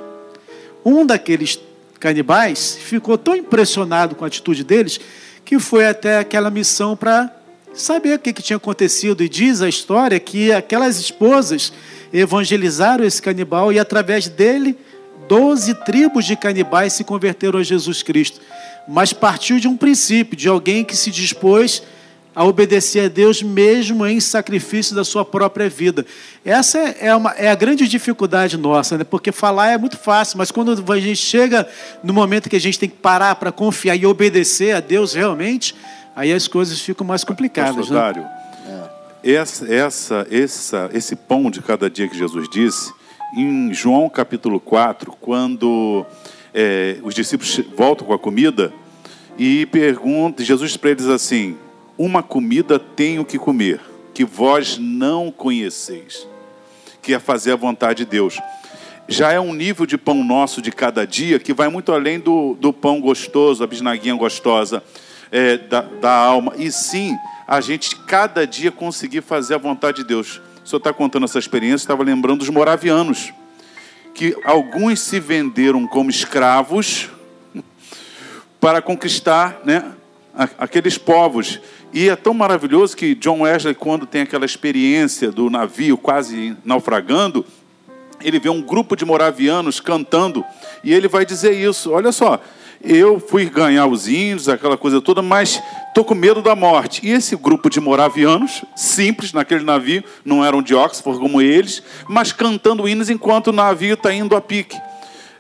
[0.86, 1.60] Um daqueles
[2.00, 5.00] canibais ficou tão impressionado com a atitude deles
[5.44, 7.34] que foi até aquela missão para
[7.74, 9.24] saber o que, que tinha acontecido.
[9.24, 11.72] E diz a história que aquelas esposas
[12.12, 14.78] evangelizaram esse canibal e através dele,
[15.28, 18.42] doze tribos de canibais se converteram a Jesus Cristo.
[18.88, 21.84] Mas partiu de um princípio, de alguém que se dispôs
[22.38, 26.06] a obedecer a Deus mesmo em sacrifício da sua própria vida.
[26.46, 29.04] Essa é, uma, é a grande dificuldade nossa, né?
[29.04, 31.68] porque falar é muito fácil, mas quando a gente chega
[32.04, 35.74] no momento que a gente tem que parar para confiar e obedecer a Deus realmente,
[36.16, 37.76] aí as coisas ficam mais complicadas.
[37.76, 38.02] Pastor né?
[38.04, 38.26] Dário,
[39.24, 39.32] é.
[39.32, 42.94] essa, essa, essa, esse pão de cada dia que Jesus disse,
[43.36, 46.06] em João capítulo 4, quando
[46.54, 48.72] é, os discípulos voltam com a comida
[49.40, 51.58] e perguntam, Jesus para eles assim:
[51.98, 53.82] uma comida tenho que comer,
[54.14, 56.28] que vós não conheceis,
[57.02, 58.40] que é fazer a vontade de Deus.
[59.08, 62.56] Já é um nível de pão nosso de cada dia que vai muito além do,
[62.56, 64.84] do pão gostoso, a bisnaguinha gostosa
[65.32, 67.16] é, da, da alma, e sim
[67.48, 70.42] a gente cada dia conseguir fazer a vontade de Deus.
[70.64, 73.32] O senhor está contando essa experiência, estava lembrando dos moravianos,
[74.14, 77.10] que alguns se venderam como escravos
[78.60, 79.94] para conquistar né,
[80.58, 81.62] aqueles povos.
[81.94, 87.46] E é tão maravilhoso que John Wesley, quando tem aquela experiência do navio quase naufragando,
[88.22, 90.44] ele vê um grupo de moravianos cantando
[90.84, 92.42] e ele vai dizer isso: olha só,
[92.84, 97.06] eu fui ganhar os índios, aquela coisa toda, mas estou com medo da morte.
[97.06, 102.32] E esse grupo de moravianos, simples naquele navio, não eram de Oxford como eles, mas
[102.32, 104.78] cantando hinos enquanto o navio está indo a pique.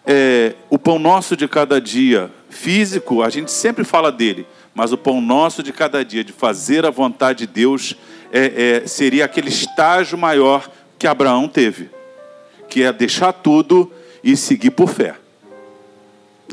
[0.05, 4.97] É, o pão nosso de cada dia físico, a gente sempre fala dele, mas o
[4.97, 7.97] pão nosso de cada dia, de fazer a vontade de Deus,
[8.31, 11.89] é, é, seria aquele estágio maior que Abraão teve,
[12.69, 13.91] que é deixar tudo
[14.23, 15.15] e seguir por fé.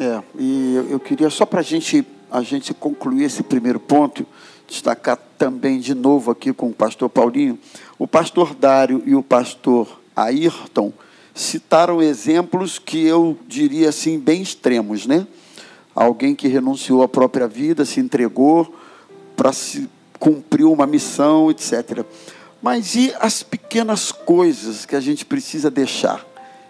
[0.00, 4.26] É, e eu queria só para gente, a gente concluir esse primeiro ponto,
[4.66, 7.58] destacar também de novo aqui com o pastor Paulinho,
[7.98, 10.94] o pastor Dário e o pastor Ayrton
[11.34, 15.26] citaram exemplos que eu diria assim bem extremos, né?
[15.94, 18.74] Alguém que renunciou à própria vida, se entregou
[19.36, 22.04] para se cumprir uma missão, etc.
[22.62, 26.24] Mas e as pequenas coisas que a gente precisa deixar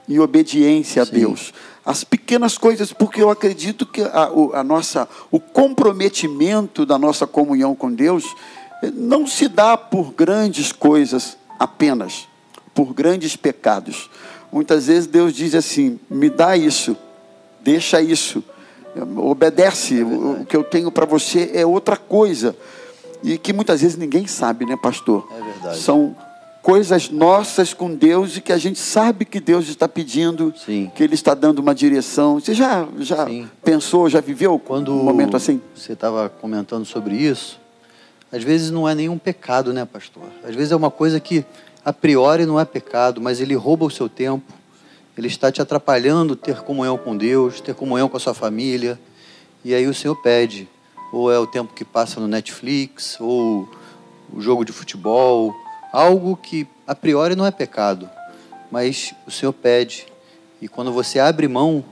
[0.09, 1.11] em obediência Sim.
[1.11, 1.55] a Deus?
[1.85, 7.75] As pequenas coisas, porque eu acredito que a, a nossa, o comprometimento da nossa comunhão
[7.75, 8.25] com Deus
[8.83, 12.27] eh, não se dá por grandes coisas apenas,
[12.75, 14.11] por grandes pecados.
[14.51, 16.97] Muitas vezes Deus diz assim: me dá isso,
[17.61, 18.43] deixa isso,
[19.17, 22.57] obedece, o que eu tenho para você é outra coisa.
[23.23, 25.27] E que muitas vezes ninguém sabe, né, pastor?
[25.31, 25.79] É verdade.
[25.79, 26.15] São
[26.63, 30.91] coisas nossas com Deus e que a gente sabe que Deus está pedindo, Sim.
[30.95, 32.41] que Ele está dando uma direção.
[32.41, 33.27] Você já, já
[33.63, 35.61] pensou, já viveu Quando um momento assim?
[35.75, 37.61] Você estava comentando sobre isso.
[38.33, 40.25] Às vezes não é nenhum pecado, né, pastor?
[40.43, 41.45] Às vezes é uma coisa que
[41.85, 44.53] a priori não é pecado, mas ele rouba o seu tempo,
[45.17, 48.99] ele está te atrapalhando ter comunhão com Deus, ter comunhão com a sua família.
[49.65, 50.69] E aí o Senhor pede,
[51.13, 53.69] ou é o tempo que passa no Netflix, ou
[54.33, 55.55] o jogo de futebol,
[55.93, 58.11] algo que a priori não é pecado,
[58.71, 60.07] mas o Senhor pede.
[60.61, 61.85] E quando você abre mão,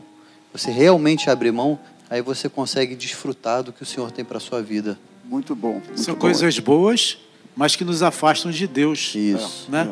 [0.52, 1.78] você realmente abre mão,
[2.10, 4.98] aí você consegue desfrutar do que o Senhor tem para a sua vida.
[5.24, 5.74] Muito bom.
[5.74, 6.20] Muito São bom.
[6.20, 7.18] coisas boas,
[7.56, 9.14] mas que nos afastam de Deus.
[9.14, 9.70] Isso.
[9.70, 9.90] Né?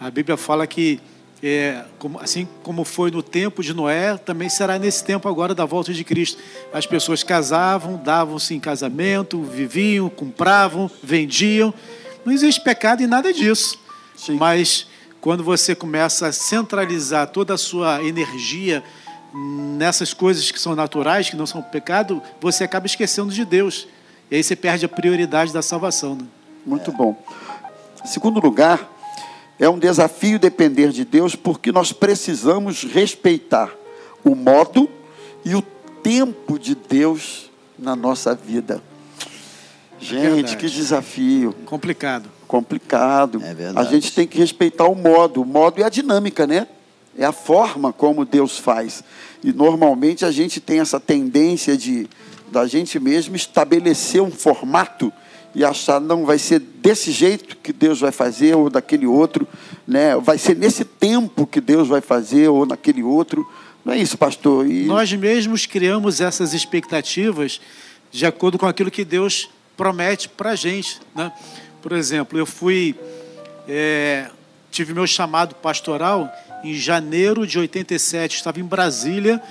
[0.00, 0.06] É.
[0.06, 0.98] A Bíblia fala que
[1.42, 5.64] é, como, assim como foi no tempo de Noé, também será nesse tempo agora da
[5.64, 6.38] volta de Cristo.
[6.72, 11.72] As pessoas casavam, davam-se em casamento, viviam, compravam, vendiam.
[12.24, 13.78] Não existe pecado em nada disso.
[14.14, 14.34] Sim.
[14.34, 14.86] Mas
[15.20, 18.84] quando você começa a centralizar toda a sua energia
[19.32, 23.88] nessas coisas que são naturais, que não são pecado, você acaba esquecendo de Deus.
[24.30, 26.16] E aí você perde a prioridade da salvação.
[26.16, 26.24] Né?
[26.66, 27.16] Muito bom.
[28.04, 28.90] Segundo lugar,
[29.60, 33.70] é um desafio depender de Deus, porque nós precisamos respeitar
[34.24, 34.88] o modo
[35.44, 35.60] e o
[36.02, 38.82] tempo de Deus na nossa vida.
[40.00, 41.54] É Gente, é que desafio.
[41.66, 42.30] Complicado.
[42.48, 43.42] Complicado.
[43.44, 43.86] É verdade.
[43.86, 45.42] A gente tem que respeitar o modo.
[45.42, 46.66] O modo é a dinâmica, né?
[47.16, 49.04] É a forma como Deus faz.
[49.44, 52.08] E normalmente a gente tem essa tendência de
[52.50, 55.12] da gente mesmo estabelecer um formato
[55.54, 59.46] e achar não vai ser desse jeito que Deus vai fazer ou daquele outro,
[59.86, 60.16] né?
[60.16, 63.46] Vai ser nesse tempo que Deus vai fazer ou naquele outro.
[63.84, 64.66] Não é isso, pastor?
[64.66, 64.84] E...
[64.84, 67.60] Nós mesmos criamos essas expectativas
[68.10, 71.32] de acordo com aquilo que Deus promete para a gente, né?
[71.82, 72.94] Por exemplo, eu fui
[73.66, 74.30] é,
[74.70, 76.30] tive meu chamado pastoral
[76.62, 79.42] em janeiro de 87, estava em Brasília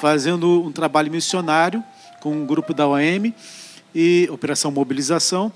[0.00, 1.82] fazendo um trabalho missionário
[2.20, 3.32] com um grupo da OM
[3.94, 5.52] e Operação Mobilização.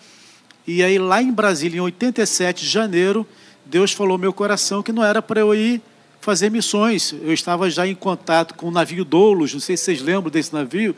[0.67, 3.27] E aí lá em Brasília, em 87 de janeiro,
[3.65, 5.81] Deus falou no meu coração que não era para eu ir
[6.21, 7.15] fazer missões.
[7.23, 10.53] Eu estava já em contato com o navio Doulos, não sei se vocês lembram desse
[10.53, 10.95] navio.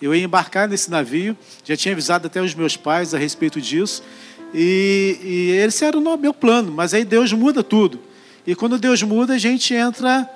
[0.00, 4.02] Eu ia embarcar nesse navio, já tinha avisado até os meus pais a respeito disso.
[4.52, 8.00] E, e esse era o meu plano, mas aí Deus muda tudo.
[8.46, 10.28] E quando Deus muda, a gente entra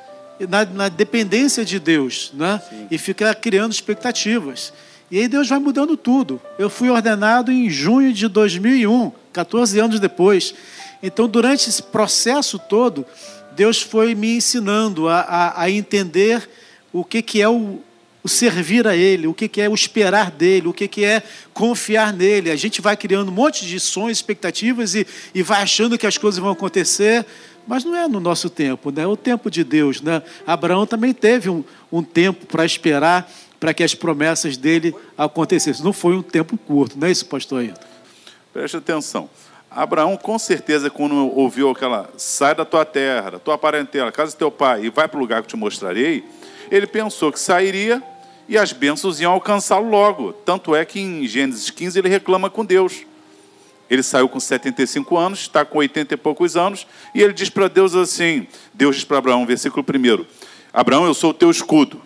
[0.49, 2.63] na, na dependência de Deus, né?
[2.91, 4.73] E fica criando expectativas.
[5.11, 6.41] E aí Deus vai mudando tudo.
[6.59, 10.55] Eu fui ordenado em junho de 2001, 14 anos depois.
[11.03, 13.07] Então, durante esse processo todo,
[13.55, 16.49] Deus foi me ensinando a, a, a entender
[16.93, 17.81] o que, que é o,
[18.23, 21.23] o servir a Ele, o que, que é o esperar dele, o que, que é
[21.55, 22.51] confiar nele.
[22.51, 26.19] A gente vai criando um monte de sonhos, expectativas e, e vai achando que as
[26.19, 27.25] coisas vão acontecer,
[27.69, 29.03] mas não é no nosso tempo, né?
[29.03, 30.01] é o tempo de Deus.
[30.01, 30.23] Né?
[30.47, 35.85] Abraão também teve um, um tempo para esperar para que as promessas dele acontecessem.
[35.85, 37.81] Não foi um tempo curto, não é isso, pastor Ayrton?
[38.53, 39.29] Preste atenção.
[39.71, 44.39] Abraão, com certeza, quando ouviu aquela sai da tua terra, da tua parentela, casa do
[44.39, 46.25] teu pai e vai para o lugar que te mostrarei,
[46.71, 48.03] ele pensou que sairia
[48.49, 50.33] e as bênçãos iam alcançá-lo logo.
[50.33, 53.05] Tanto é que em Gênesis 15 ele reclama com Deus.
[53.91, 57.69] Ele saiu com 75 anos, está com 80 e poucos anos, e ele diz para
[57.69, 60.25] Deus assim: Deus diz para Abraão, versículo 1:
[60.73, 62.06] Abraão, eu sou o teu escudo.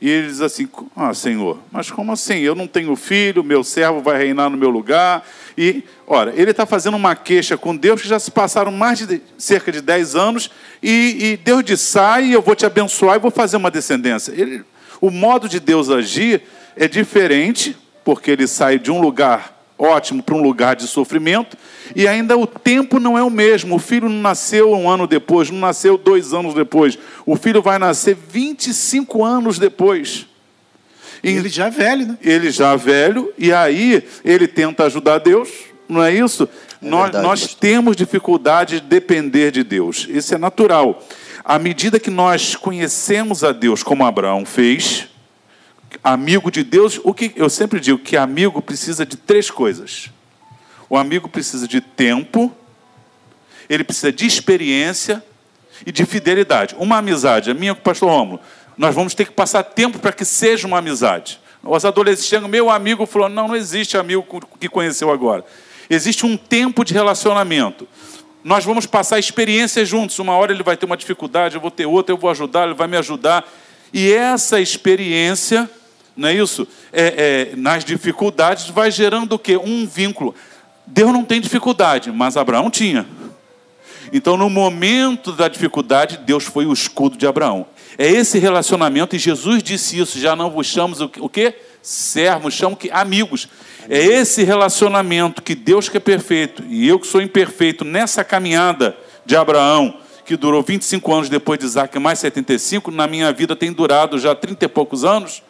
[0.00, 2.38] E ele diz assim: Ah, Senhor, mas como assim?
[2.38, 5.22] Eu não tenho filho, meu servo vai reinar no meu lugar.
[5.58, 9.20] E, ora, ele está fazendo uma queixa com Deus que já se passaram mais de
[9.36, 10.50] cerca de 10 anos,
[10.82, 14.32] e, e Deus diz: Sai, eu vou te abençoar e vou fazer uma descendência.
[14.32, 14.64] Ele,
[15.00, 16.42] o modo de Deus agir
[16.74, 21.56] é diferente, porque ele sai de um lugar ótimo para um lugar de sofrimento,
[21.96, 23.76] e ainda o tempo não é o mesmo.
[23.76, 26.98] O filho não nasceu um ano depois, não nasceu dois anos depois.
[27.24, 30.26] O filho vai nascer 25 anos depois.
[31.22, 32.18] E ele já é velho, né?
[32.22, 35.48] Ele já é velho, e aí ele tenta ajudar Deus,
[35.88, 36.48] não é isso?
[36.82, 41.02] É nós, verdade, nós temos dificuldade de depender de Deus, isso é natural.
[41.44, 45.09] À medida que nós conhecemos a Deus, como Abraão fez,
[46.02, 50.10] amigo de Deus, o que eu sempre digo que amigo precisa de três coisas.
[50.88, 52.52] O amigo precisa de tempo,
[53.68, 55.22] ele precisa de experiência
[55.86, 56.74] e de fidelidade.
[56.78, 58.40] Uma amizade, a minha com o pastor Romulo,
[58.76, 61.40] nós vamos ter que passar tempo para que seja uma amizade.
[61.62, 64.24] Os adolescentes meu amigo falou: não, não existe amigo
[64.58, 65.44] que conheceu agora.
[65.88, 67.86] Existe um tempo de relacionamento.
[68.42, 70.18] Nós vamos passar experiências juntos.
[70.18, 72.74] Uma hora ele vai ter uma dificuldade, eu vou ter outra, eu vou ajudar, ele
[72.74, 73.46] vai me ajudar.
[73.92, 75.68] E essa experiência
[76.16, 76.66] não é isso?
[76.92, 79.56] É, é, nas dificuldades vai gerando o quê?
[79.56, 80.34] Um vínculo.
[80.86, 83.06] Deus não tem dificuldade, mas Abraão tinha.
[84.12, 87.66] Então, no momento da dificuldade, Deus foi o escudo de Abraão.
[87.96, 91.54] É esse relacionamento, e Jesus disse isso, já não vos chamamos o quê?
[91.82, 93.48] Servos, chamo que amigos.
[93.88, 98.96] É esse relacionamento que Deus que é perfeito, e eu que sou imperfeito, nessa caminhada
[99.24, 103.72] de Abraão, que durou 25 anos depois de Isaac, mais 75, na minha vida tem
[103.72, 105.42] durado já 30 e poucos anos.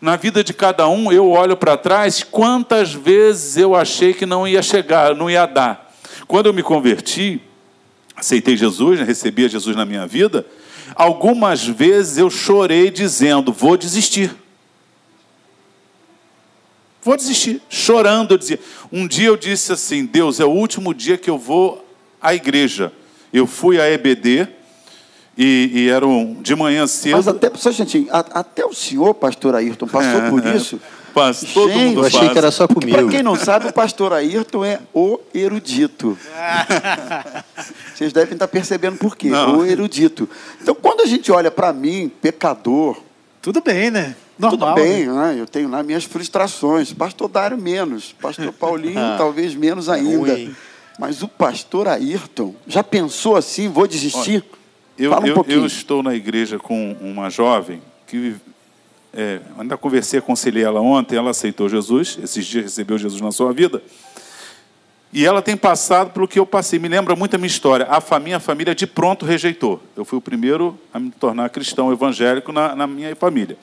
[0.00, 4.46] Na vida de cada um, eu olho para trás, quantas vezes eu achei que não
[4.46, 5.92] ia chegar, não ia dar.
[6.26, 7.40] Quando eu me converti,
[8.16, 10.46] aceitei Jesus, né, recebi Jesus na minha vida,
[10.94, 14.34] algumas vezes eu chorei dizendo: vou desistir.
[17.02, 17.62] Vou desistir.
[17.68, 18.60] Chorando, eu dizia.
[18.92, 21.84] Um dia eu disse assim: Deus, é o último dia que eu vou
[22.20, 22.92] à igreja.
[23.32, 24.48] Eu fui à EBD,
[25.42, 27.16] e, e eram de manhã cedo.
[27.16, 30.78] Mas até, só gente, até o senhor, pastor Ayrton, passou por isso.
[31.14, 32.96] Passa, todo gente, mundo eu achei que era só comigo.
[32.96, 36.16] Para quem não sabe, o pastor Ayrton é o erudito.
[37.94, 39.30] Vocês devem estar percebendo por quê.
[39.30, 39.60] Não.
[39.60, 40.28] O erudito.
[40.60, 43.00] Então, quando a gente olha para mim, pecador.
[43.40, 44.14] Tudo bem, né?
[44.38, 45.12] Normal, Tudo bem, né?
[45.12, 45.40] né?
[45.40, 46.92] eu tenho lá minhas frustrações.
[46.92, 50.34] Pastor Dário menos, pastor Paulinho ah, talvez menos ainda.
[50.34, 50.54] Ruim.
[50.98, 54.44] Mas o pastor Ayrton já pensou assim, vou desistir?
[54.44, 54.59] Olha,
[55.04, 58.34] eu, um eu, eu, estou na igreja com uma jovem que
[59.12, 63.52] é, ainda conversei, aconselhei ela ontem, ela aceitou Jesus, esses dias recebeu Jesus na sua
[63.52, 63.82] vida.
[65.12, 66.78] E ela tem passado pelo que eu passei.
[66.78, 67.86] Me lembra muito a minha história.
[67.90, 69.82] A minha família de pronto rejeitou.
[69.96, 73.56] Eu fui o primeiro a me tornar cristão evangélico na, na minha família.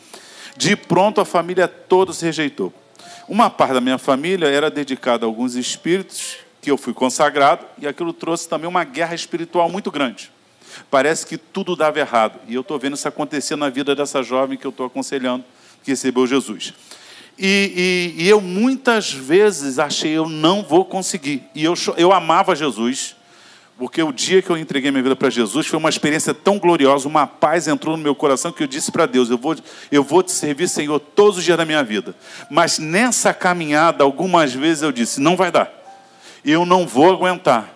[0.58, 2.74] De pronto a família toda se rejeitou.
[3.30, 7.88] Uma parte da minha família era dedicada a alguns espíritos que eu fui consagrado e
[7.88, 10.32] aquilo trouxe também uma guerra espiritual muito grande.
[10.90, 12.40] Parece que tudo dava errado.
[12.48, 15.44] E eu estou vendo isso acontecer na vida dessa jovem que eu estou aconselhando,
[15.84, 16.74] que recebeu Jesus.
[17.38, 21.44] E, e, e, eu muitas vezes achei, eu não vou conseguir.
[21.54, 23.16] E eu, eu amava Jesus,
[23.78, 27.08] Porque o dia que eu entreguei minha vida para Jesus foi uma experiência tão gloriosa,
[27.08, 29.56] uma paz entrou no meu coração que eu disse para Deus: eu vou,
[29.92, 32.16] eu vou te servir, Senhor, todos os dias da minha vida.
[32.50, 35.72] Mas nessa caminhada, algumas vezes eu disse: não vai dar,
[36.44, 37.72] eu não vou aguentar,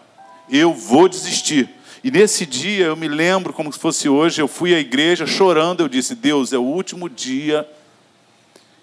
[0.49, 1.69] eu vou desistir.
[2.03, 5.81] E nesse dia eu me lembro como se fosse hoje, eu fui à igreja chorando,
[5.81, 7.67] eu disse: Deus, é o último dia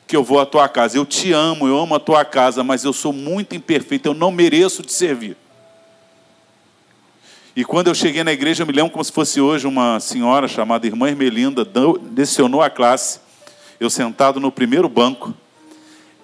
[0.07, 0.97] que eu vou à tua casa.
[0.97, 4.31] Eu te amo, eu amo a tua casa, mas eu sou muito imperfeito, eu não
[4.31, 5.37] mereço te servir.
[7.55, 10.47] E quando eu cheguei na igreja, eu me lembro como se fosse hoje, uma senhora
[10.47, 11.67] chamada Irmã Ermelinda
[12.17, 13.19] lecionou a classe,
[13.81, 15.35] eu sentado no primeiro banco.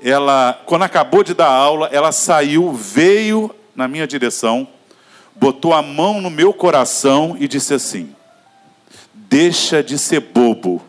[0.01, 4.69] Ela, quando acabou de dar aula, ela saiu, veio na minha direção,
[5.35, 8.15] botou a mão no meu coração e disse assim:
[9.13, 10.83] Deixa de ser bobo.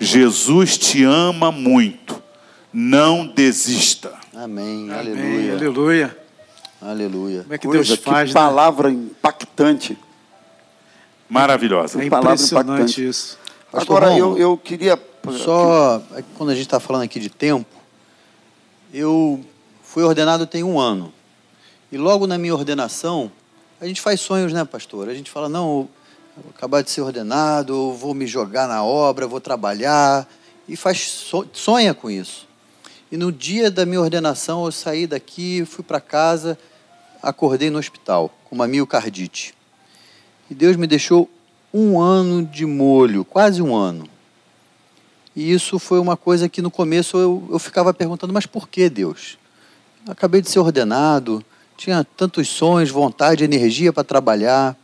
[0.00, 2.22] Jesus te ama muito.
[2.72, 4.12] Não desista.
[4.34, 4.90] Amém.
[4.90, 5.50] Amém.
[5.50, 5.52] Aleluia.
[5.54, 6.18] Aleluia.
[6.80, 7.42] Aleluia.
[7.42, 8.40] Como é que Coisa, Deus faz, que né?
[8.40, 9.98] palavra impactante.
[11.28, 12.02] Maravilhosa.
[12.02, 13.08] É palavra impressionante impactante.
[13.08, 13.38] isso.
[13.70, 14.98] Pastor Agora, Romulo, eu, eu queria.
[15.44, 17.68] Só é quando a gente está falando aqui de tempo,
[18.94, 19.44] eu
[19.82, 21.12] fui ordenado tem um ano.
[21.90, 23.30] E logo na minha ordenação,
[23.80, 25.08] a gente faz sonhos, né, pastor?
[25.08, 25.88] A gente fala, não,
[26.36, 30.28] vou acabar de ser ordenado, vou me jogar na obra, vou trabalhar.
[30.68, 32.46] E faz so- sonha com isso.
[33.10, 36.58] E no dia da minha ordenação, eu saí daqui, fui para casa,
[37.22, 39.54] acordei no hospital com uma miocardite.
[40.50, 41.30] E Deus me deixou
[41.72, 44.08] um ano de molho, quase um ano.
[45.34, 48.90] E isso foi uma coisa que no começo eu, eu ficava perguntando, mas por que
[48.90, 49.38] Deus?
[50.04, 51.44] Eu acabei de ser ordenado,
[51.78, 54.76] tinha tantos sonhos, vontade, energia para trabalhar.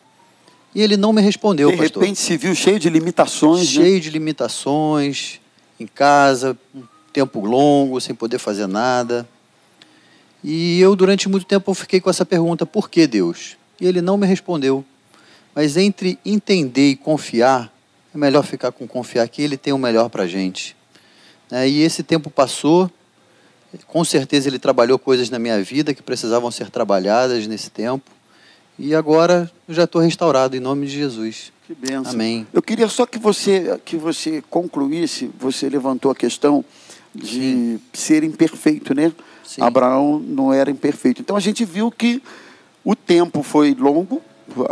[0.73, 2.03] E ele não me respondeu, de pastor.
[2.03, 3.61] repente se viu cheio de limitações.
[3.77, 3.85] né?
[3.85, 5.41] Cheio de limitações,
[5.79, 9.29] em casa, um tempo longo, sem poder fazer nada.
[10.43, 13.57] E eu, durante muito tempo, fiquei com essa pergunta: por que Deus?
[13.81, 14.85] E ele não me respondeu.
[15.55, 17.73] Mas entre entender e confiar,
[18.15, 20.77] é melhor ficar com confiar que ele tem o melhor para a gente.
[21.51, 21.69] Né?
[21.69, 22.91] E esse tempo passou,
[23.87, 28.11] com certeza ele trabalhou coisas na minha vida que precisavam ser trabalhadas nesse tempo.
[28.79, 31.53] E agora eu já estou restaurado em nome de Jesus.
[31.67, 32.13] Que benção.
[32.13, 32.47] Amém.
[32.53, 36.65] Eu queria só que você, que você concluísse, você levantou a questão
[37.15, 39.13] de ser imperfeito, né?
[39.45, 39.63] Sim.
[39.63, 41.21] Abraão não era imperfeito.
[41.21, 42.23] Então a gente viu que
[42.85, 44.21] o tempo foi longo,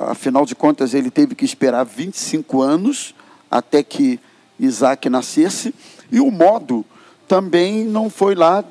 [0.08, 3.14] afinal de contas ele teve que esperar 25 anos
[3.50, 4.18] até que
[4.58, 5.74] Isaac nascesse,
[6.10, 6.84] e o modo
[7.26, 8.64] também não foi lá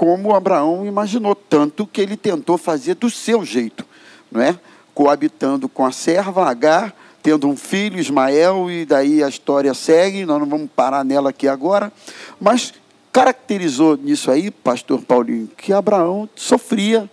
[0.00, 3.84] como Abraão imaginou, tanto que ele tentou fazer do seu jeito,
[4.32, 4.58] não é?
[4.94, 10.40] Coabitando com a serva Agar, tendo um filho, Ismael, e daí a história segue, nós
[10.40, 11.92] não vamos parar nela aqui agora,
[12.40, 12.72] mas
[13.12, 17.06] caracterizou nisso aí, pastor Paulinho, que Abraão sofria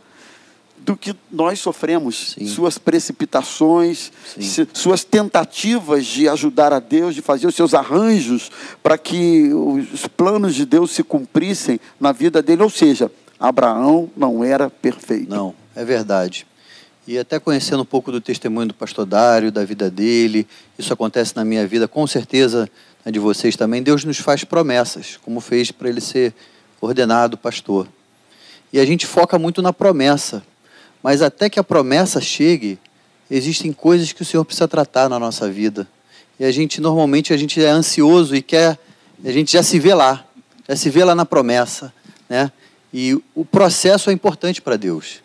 [0.87, 2.47] do que nós sofremos, Sim.
[2.47, 8.49] suas precipitações, se- suas tentativas de ajudar a Deus, de fazer os seus arranjos
[8.81, 12.63] para que os planos de Deus se cumprissem na vida dele.
[12.63, 15.29] Ou seja, Abraão não era perfeito.
[15.29, 16.47] Não, é verdade.
[17.05, 20.47] E até conhecendo um pouco do testemunho do pastor Dário, da vida dele,
[20.79, 22.69] isso acontece na minha vida, com certeza
[23.05, 23.83] na de vocês também.
[23.83, 26.33] Deus nos faz promessas, como fez para ele ser
[26.79, 27.87] ordenado pastor.
[28.71, 30.43] E a gente foca muito na promessa,
[31.01, 32.79] mas até que a promessa chegue,
[33.29, 35.87] existem coisas que o Senhor precisa tratar na nossa vida.
[36.39, 38.77] E a gente normalmente a gente é ansioso e quer,
[39.23, 40.25] a gente já se vê lá,
[40.67, 41.93] já se vê lá na promessa,
[42.29, 42.51] né?
[42.93, 45.21] E o processo é importante para Deus.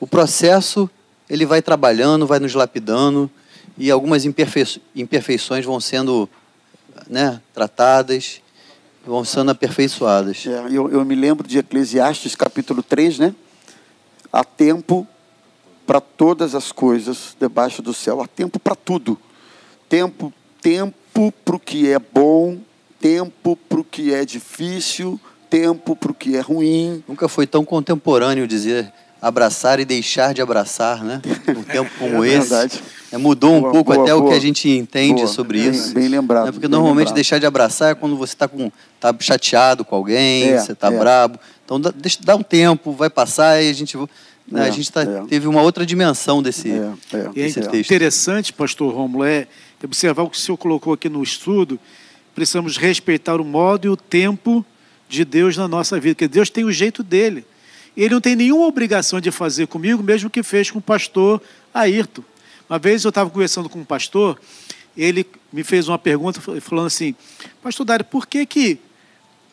[0.00, 0.90] O processo
[1.28, 3.30] ele vai trabalhando, vai nos lapidando
[3.78, 6.28] e algumas imperfei- imperfeições vão sendo,
[7.08, 8.40] né, tratadas,
[9.04, 10.46] vão sendo aperfeiçoadas.
[10.46, 13.34] É, eu, eu me lembro de Eclesiastes capítulo 3, né?
[14.36, 15.06] Há tempo
[15.86, 19.18] para todas as coisas debaixo do céu, há tempo para tudo.
[19.88, 22.58] Tempo, tempo para o que é bom,
[23.00, 25.18] tempo para o que é difícil,
[25.48, 27.02] tempo para o que é ruim.
[27.08, 31.22] Nunca foi tão contemporâneo dizer abraçar e deixar de abraçar, né?
[31.48, 32.50] Num tempo como É esse.
[32.50, 32.82] verdade.
[33.10, 34.32] É, mudou um Boa, pouco boa, até o boa.
[34.32, 35.94] que a gente entende sobre Bem- isso.
[35.94, 36.52] bem lembrado, Né?
[36.52, 37.14] Porque bem normalmente lembrado.
[37.14, 38.50] deixar de abraçar é quando você está
[39.00, 40.98] tá chateado com alguém, É, você está é.
[40.98, 41.38] brabo.
[41.64, 43.96] Então dá, deixa, dá um tempo, vai passar e a gente
[44.52, 45.24] É, a gente tá, é.
[45.26, 47.16] teve uma outra dimensão desse, É, é.
[47.16, 47.74] É desse texto.
[47.76, 49.48] interessante, pastor Rômulo, é
[49.82, 51.78] observar o que o senhor colocou aqui no estudo.
[52.34, 54.64] Precisamos respeitar o modo e o tempo
[55.08, 57.44] de Deus na nossa vida, porque Deus tem o jeito dele.
[57.96, 61.40] Ele não tem nenhuma obrigação de fazer comigo, mesmo que fez com o pastor
[61.72, 62.22] Ayrton.
[62.68, 64.38] Uma vez eu estava conversando com um pastor,
[64.96, 67.14] ele me fez uma pergunta falando assim,
[67.62, 68.78] pastor Dário, por que que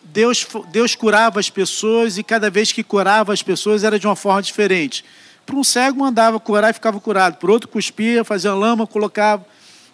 [0.06, 4.16] Deus, Deus curava as pessoas e cada vez que curava as pessoas era de uma
[4.16, 5.04] forma diferente?
[5.46, 7.38] Para um cego mandava curar e ficava curado.
[7.38, 9.46] Para outro cuspia, fazia lama, colocava.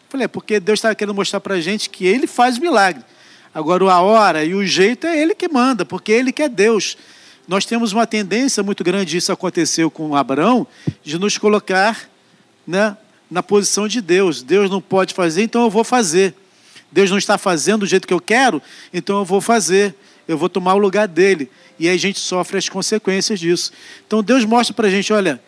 [0.10, 3.04] Falei, é porque Deus estava querendo mostrar para a gente que Ele faz milagre.
[3.54, 6.98] Agora, a hora e o jeito é Ele que manda, porque Ele que é Deus.
[7.48, 10.68] Nós temos uma tendência muito grande, isso aconteceu com Abraão,
[11.04, 12.08] de nos colocar
[12.66, 12.96] né,
[13.30, 14.44] na posição de Deus.
[14.44, 16.36] Deus não pode fazer, então eu vou fazer.
[16.92, 18.62] Deus não está fazendo do jeito que eu quero,
[18.94, 19.96] então eu vou fazer.
[20.28, 21.50] Eu vou tomar o lugar dele.
[21.80, 23.72] E aí a gente sofre as consequências disso.
[24.06, 25.42] Então Deus mostra para a gente: olha,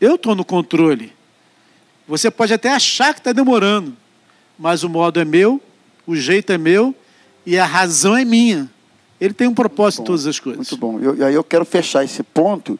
[0.00, 1.12] eu estou no controle.
[2.06, 3.96] Você pode até achar que está demorando,
[4.58, 5.60] mas o modo é meu,
[6.06, 6.94] o jeito é meu
[7.46, 8.70] e a razão é minha.
[9.20, 10.70] Ele tem um propósito em todas as coisas.
[10.70, 11.14] Muito bom.
[11.16, 12.78] E aí eu quero fechar esse ponto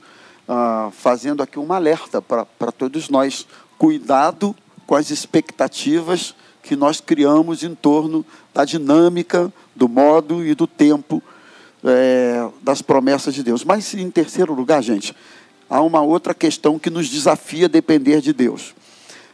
[0.48, 3.46] uh, fazendo aqui um alerta para todos nós.
[3.78, 4.54] Cuidado
[4.86, 6.34] com as expectativas
[6.70, 11.20] que nós criamos em torno da dinâmica, do modo e do tempo
[11.82, 13.64] é, das promessas de Deus.
[13.64, 15.12] Mas, em terceiro lugar, gente,
[15.68, 18.72] há uma outra questão que nos desafia a depender de Deus.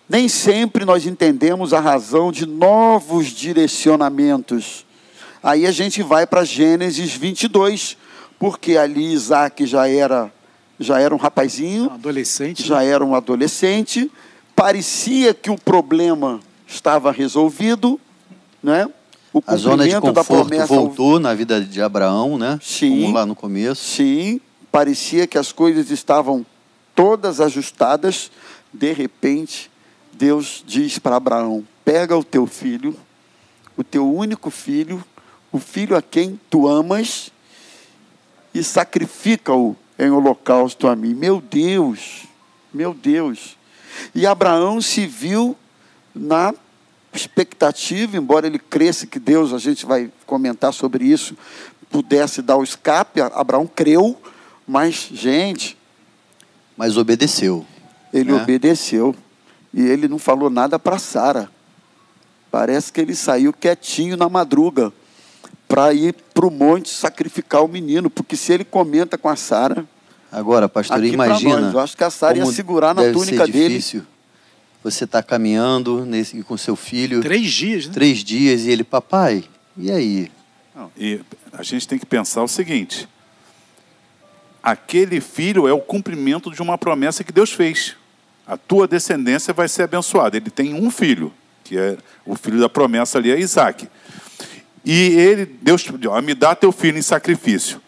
[0.08, 4.86] Nem sempre nós entendemos a razão de novos direcionamentos.
[5.42, 7.98] Aí a gente vai para Gênesis 22,
[8.38, 10.32] porque ali Isaac já era,
[10.80, 12.86] já era um rapazinho, um adolescente, já né?
[12.86, 14.10] era um adolescente.
[14.54, 18.00] Parecia que o problema estava resolvido,
[18.62, 18.88] né?
[19.32, 22.58] O a zona de conforto voltou na vida de Abraão, né?
[22.62, 23.02] Sim.
[23.02, 23.84] Como lá no começo.
[23.84, 24.40] Sim,
[24.72, 26.44] parecia que as coisas estavam
[26.94, 28.30] todas ajustadas.
[28.72, 29.70] De repente,
[30.12, 32.96] Deus diz para Abraão: pega o teu filho,
[33.76, 35.04] o teu único filho,
[35.52, 37.30] o filho a quem tu amas,
[38.54, 41.14] e sacrifica-o em holocausto a mim.
[41.14, 42.24] Meu Deus,
[42.72, 43.56] meu Deus.
[44.14, 45.56] E Abraão se viu
[46.16, 46.54] na
[47.12, 51.36] expectativa, embora ele cresça que Deus, a gente vai comentar sobre isso,
[51.90, 54.16] pudesse dar o escape, Abraão creu,
[54.66, 55.76] mas, gente.
[56.76, 57.64] Mas obedeceu.
[58.12, 58.42] Ele né?
[58.42, 59.14] obedeceu.
[59.72, 61.50] E ele não falou nada para Sara.
[62.50, 64.92] Parece que ele saiu quietinho na madruga
[65.68, 69.86] para ir para o monte sacrificar o menino, porque se ele comenta com a Sara.
[70.30, 71.60] Agora, pastor, imagina.
[71.60, 73.82] Nós, eu acho que a Sara ia segurar na túnica dele
[74.90, 77.20] você está caminhando nesse, com seu filho.
[77.20, 77.92] Três dias, né?
[77.92, 79.44] Três dias, e ele, papai,
[79.76, 80.30] e aí?
[80.74, 81.20] Não, e
[81.52, 83.08] a gente tem que pensar o seguinte:
[84.62, 87.96] aquele filho é o cumprimento de uma promessa que Deus fez.
[88.46, 90.36] A tua descendência vai ser abençoada.
[90.36, 91.32] Ele tem um filho,
[91.64, 93.88] que é o filho da promessa ali, é Isaac.
[94.84, 95.84] E ele, Deus
[96.22, 97.80] me dá teu filho em sacrifício.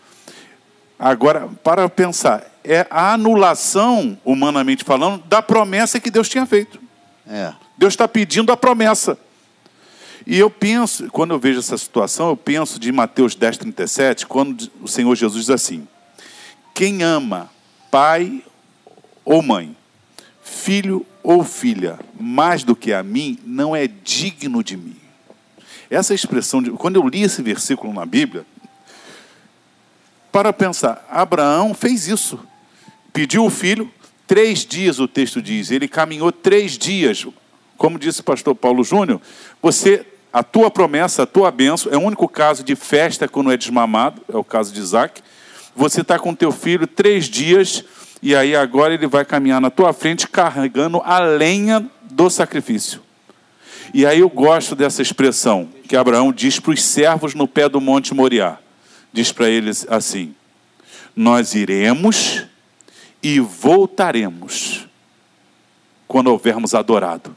[0.99, 6.88] Agora, para pensar, é a anulação, humanamente falando, da promessa que Deus tinha feito.
[7.29, 7.53] É.
[7.77, 9.19] Deus está pedindo a promessa.
[10.27, 14.71] E eu penso, quando eu vejo essa situação, eu penso de Mateus 10, 37, quando
[14.81, 15.87] o Senhor Jesus diz assim:
[16.75, 17.51] Quem ama
[17.91, 18.43] pai
[19.25, 19.77] ou mãe,
[20.43, 24.97] filho ou filha, mais do que a mim, não é digno de mim.
[25.91, 28.45] Essa expressão, de, quando eu li esse versículo na Bíblia,
[30.31, 32.39] para pensar, Abraão fez isso.
[33.13, 33.91] Pediu o filho,
[34.29, 37.27] Três dias o texto diz, ele caminhou três dias.
[37.79, 39.23] Como disse o pastor Paulo Júnior,
[39.63, 43.57] você, a tua promessa, a tua bênção, é o único caso de festa quando é
[43.57, 45.23] desmamado, é o caso de Isaac.
[45.75, 47.83] Você está com teu filho três dias,
[48.21, 53.01] e aí agora ele vai caminhar na tua frente carregando a lenha do sacrifício.
[53.95, 57.81] E aí eu gosto dessa expressão que Abraão diz para os servos no pé do
[57.81, 58.59] Monte Moriá.
[59.11, 60.35] Diz para eles assim:
[61.17, 62.48] Nós iremos
[63.23, 64.87] e voltaremos
[66.07, 67.37] quando houvermos adorado.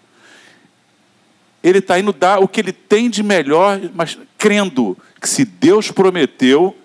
[1.63, 5.91] Ele está indo dar o que ele tem de melhor, mas crendo que se Deus
[5.91, 6.75] prometeu,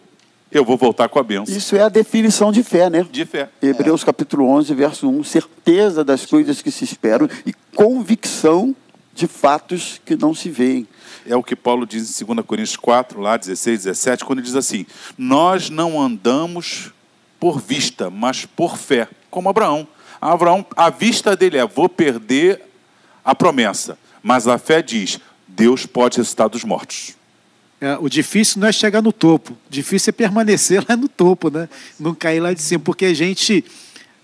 [0.51, 1.57] eu vou voltar com a bênção.
[1.57, 3.07] Isso é a definição de fé, né?
[3.11, 3.49] De fé.
[3.63, 4.07] Hebreus é.
[4.07, 5.25] capítulo 11, verso 1.
[5.25, 8.75] Certeza das coisas que se esperam e convicção
[9.15, 10.87] de fatos que não se veem.
[11.27, 14.55] É o que Paulo diz em 2 Coríntios 4, lá 16, 17, quando ele diz
[14.55, 14.85] assim:
[15.17, 16.93] Nós não andamos
[17.39, 19.87] por vista, mas por fé, como Abraão.
[20.21, 22.63] Abraão, a vista dele é: vou perder
[23.25, 27.15] a promessa, mas a fé diz: Deus pode ressuscitar dos mortos.
[27.81, 31.51] É, o difícil não é chegar no topo, o difícil é permanecer lá no topo,
[31.51, 31.69] né?
[32.01, 33.65] Não cair lá de cima, porque a gente,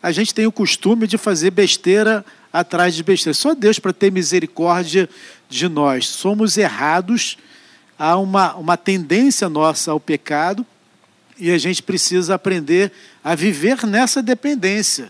[0.03, 3.35] a gente tem o costume de fazer besteira atrás de besteira.
[3.35, 5.09] Só Deus para ter misericórdia
[5.49, 6.09] de nós.
[6.09, 7.37] Somos errados,
[7.99, 10.67] há uma, uma tendência nossa ao pecado,
[11.43, 12.93] e a gente precisa aprender
[13.25, 15.07] a viver nessa dependência.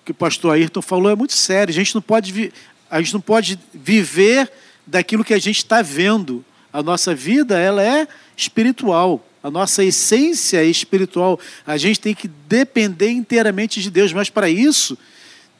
[0.00, 1.72] O que o pastor Ayrton falou é muito sério.
[1.72, 2.52] A gente não pode,
[2.88, 4.48] a gente não pode viver
[4.86, 6.44] daquilo que a gente está vendo.
[6.72, 8.06] A nossa vida ela é
[8.36, 9.26] espiritual.
[9.42, 11.40] A nossa essência é espiritual.
[11.66, 14.12] A gente tem que depender inteiramente de Deus.
[14.12, 14.96] Mas para isso,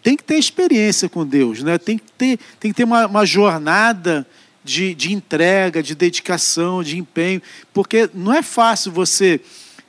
[0.04, 1.78] tem que ter experiência com Deus, né?
[1.78, 4.24] tem que ter, tem que ter uma, uma jornada
[4.62, 7.42] de, de entrega, de dedicação, de empenho,
[7.72, 9.40] porque não é fácil você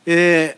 [0.06, 0.58] é,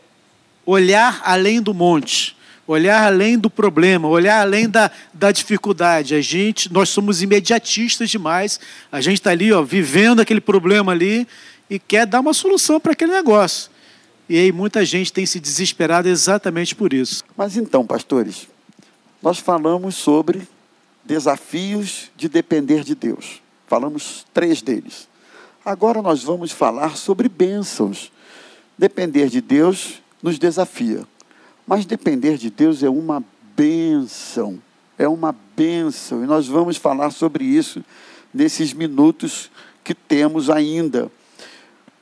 [0.66, 2.36] olhar além do monte,
[2.68, 6.16] olhar além do problema, olhar além da, da dificuldade.
[6.16, 8.60] A gente, nós somos imediatistas demais.
[8.92, 11.28] A gente está ali, ó, vivendo aquele problema ali
[11.70, 13.70] e quer dar uma solução para aquele negócio.
[14.28, 17.24] E aí muita gente tem se desesperado exatamente por isso.
[17.38, 18.48] Mas então, pastores,
[19.22, 20.48] nós falamos sobre
[21.04, 23.42] desafios de depender de Deus.
[23.68, 25.08] Falamos três deles.
[25.64, 28.12] Agora nós vamos falar sobre bênçãos.
[28.78, 31.06] Depender de Deus nos desafia.
[31.66, 33.24] Mas depender de Deus é uma
[33.56, 34.62] bênção.
[34.98, 36.24] É uma bênção.
[36.24, 37.84] E nós vamos falar sobre isso
[38.34, 39.50] nesses minutos
[39.84, 41.12] que temos ainda.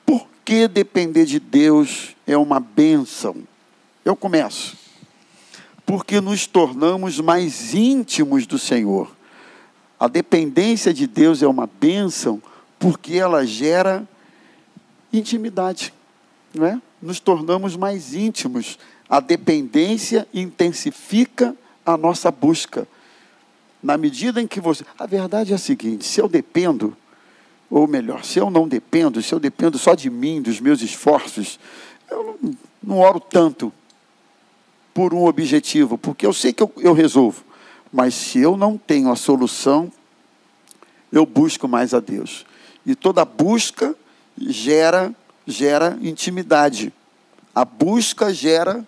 [0.06, 3.44] Por que depender de Deus é uma bênção?
[4.04, 4.76] Eu começo.
[5.86, 9.16] Porque nos tornamos mais íntimos do Senhor.
[10.00, 12.42] A dependência de Deus é uma bênção
[12.80, 14.06] porque ela gera
[15.14, 15.94] intimidade,
[16.54, 16.82] não é?
[17.02, 18.78] Nos tornamos mais íntimos.
[19.10, 22.88] A dependência intensifica a nossa busca.
[23.82, 24.86] Na medida em que você.
[24.98, 26.96] A verdade é a seguinte: se eu dependo,
[27.70, 31.60] ou melhor, se eu não dependo, se eu dependo só de mim, dos meus esforços,
[32.10, 33.74] eu não, não oro tanto
[34.94, 37.44] por um objetivo, porque eu sei que eu, eu resolvo.
[37.92, 39.92] Mas se eu não tenho a solução,
[41.12, 42.46] eu busco mais a Deus.
[42.86, 43.96] E toda busca
[44.38, 45.14] gera
[45.46, 46.94] gera intimidade.
[47.54, 48.86] A busca gera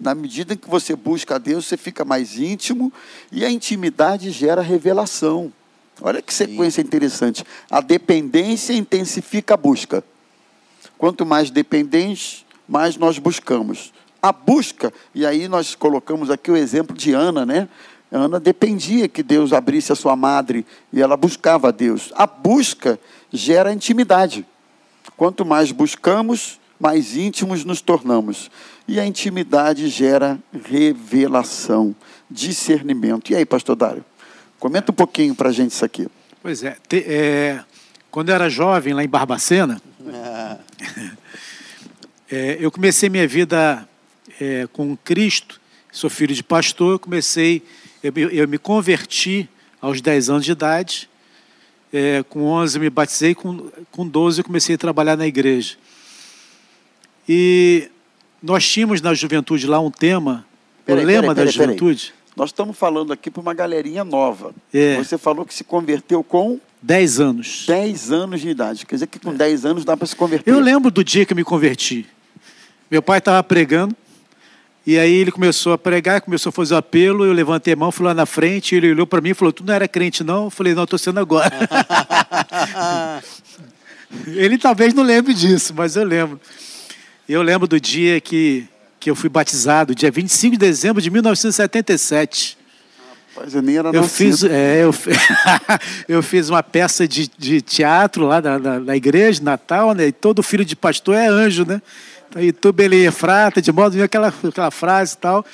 [0.00, 2.92] na medida que você busca a Deus, você fica mais íntimo
[3.32, 5.52] e a intimidade gera revelação.
[6.00, 6.86] Olha que sequência Sim.
[6.86, 7.44] interessante.
[7.68, 10.04] A dependência intensifica a busca.
[10.96, 13.92] Quanto mais dependentes, mais nós buscamos.
[14.22, 17.68] A busca, e aí nós colocamos aqui o exemplo de Ana, né?
[18.10, 22.12] Ana dependia que Deus abrisse a sua madre e ela buscava a Deus.
[22.14, 22.98] A busca
[23.32, 24.46] gera intimidade.
[25.18, 28.50] Quanto mais buscamos, mais íntimos nos tornamos.
[28.86, 31.94] E a intimidade gera revelação,
[32.30, 33.32] discernimento.
[33.32, 34.04] E aí, pastor Dário?
[34.60, 36.06] Comenta um pouquinho para a gente isso aqui.
[36.40, 37.64] Pois é, te, é,
[38.12, 39.82] quando eu era jovem, lá em Barbacena,
[42.30, 43.86] é, eu comecei minha vida
[44.40, 45.60] é, com Cristo,
[45.90, 47.64] sou filho de pastor, comecei
[48.02, 49.48] eu, eu me converti
[49.80, 51.07] aos 10 anos de idade.
[51.92, 55.76] É, com 11 me batizei, com, com 12 eu comecei a trabalhar na igreja.
[57.28, 57.88] E
[58.42, 60.46] nós tínhamos na juventude lá um tema,
[60.84, 62.14] peraí, o lema peraí, peraí, da juventude.
[62.36, 64.54] Nós estamos falando aqui para uma galerinha nova.
[64.72, 64.96] É.
[64.96, 67.64] Você falou que se converteu com 10 anos.
[67.66, 68.86] 10 anos de idade.
[68.86, 70.50] Quer dizer que com 10 anos dá para se converter.
[70.50, 72.06] Eu lembro do dia que eu me converti.
[72.90, 73.94] Meu pai estava pregando
[74.88, 77.92] e aí ele começou a pregar, começou a fazer o apelo, eu levantei a mão,
[77.92, 80.44] fui lá na frente, ele olhou para mim e falou, tu não era crente não?
[80.44, 81.52] Eu falei, não, estou sendo agora.
[84.28, 86.40] ele talvez não lembre disso, mas eu lembro.
[87.28, 88.66] Eu lembro do dia que,
[88.98, 92.56] que eu fui batizado, dia 25 de dezembro de 1977.
[93.34, 94.94] Rapaz, eu nem era eu fiz, é, eu,
[96.08, 100.06] eu, fiz uma peça de, de teatro lá na, na, na igreja, Natal, né?
[100.06, 101.82] E todo filho de pastor é anjo, né?
[102.36, 105.46] E tu beleza frata, de modo aquela, aquela frase e tal.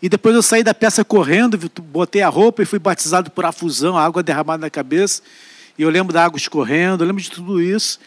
[0.00, 3.98] E depois eu saí da peça correndo, botei a roupa e fui batizado por afusão,
[3.98, 5.22] água derramada na cabeça.
[5.76, 7.98] E eu lembro da água escorrendo, eu lembro de tudo isso.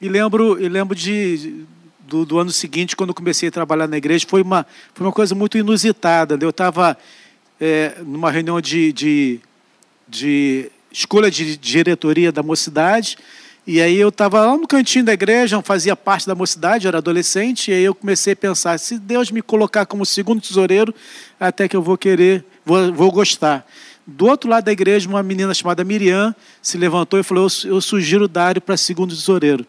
[0.00, 1.64] E lembro, e lembro de,
[2.00, 5.34] do, do, ano seguinte, quando comecei a trabalhar na igreja, foi uma, foi uma coisa
[5.34, 6.36] muito inusitada.
[6.36, 6.44] Né?
[6.44, 6.96] Eu estava
[7.60, 9.40] é, numa reunião de, de,
[10.08, 13.18] de escolha de diretoria da mocidade
[13.70, 16.96] e aí eu estava lá no cantinho da igreja, não fazia parte da mocidade, era
[16.96, 20.94] adolescente, e aí eu comecei a pensar, se Deus me colocar como segundo tesoureiro,
[21.38, 23.66] até que eu vou querer, vou, vou gostar.
[24.06, 27.80] Do outro lado da igreja, uma menina chamada Miriam se levantou e falou, eu, eu
[27.82, 29.66] sugiro Dário para segundo tesoureiro.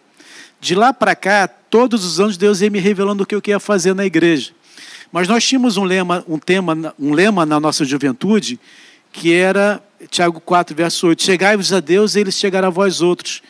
[0.61, 3.59] De lá para cá, todos os anos Deus ia me revelando o que eu queria
[3.59, 4.51] fazer na igreja.
[5.11, 8.57] Mas nós tínhamos um lema, um tema, um lema na nossa juventude,
[9.11, 13.41] que era Tiago 4, verso 8: Chegai-vos a Deus, e ele chegará a vós outros.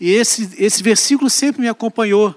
[0.00, 2.34] E esse, esse versículo sempre me acompanhou,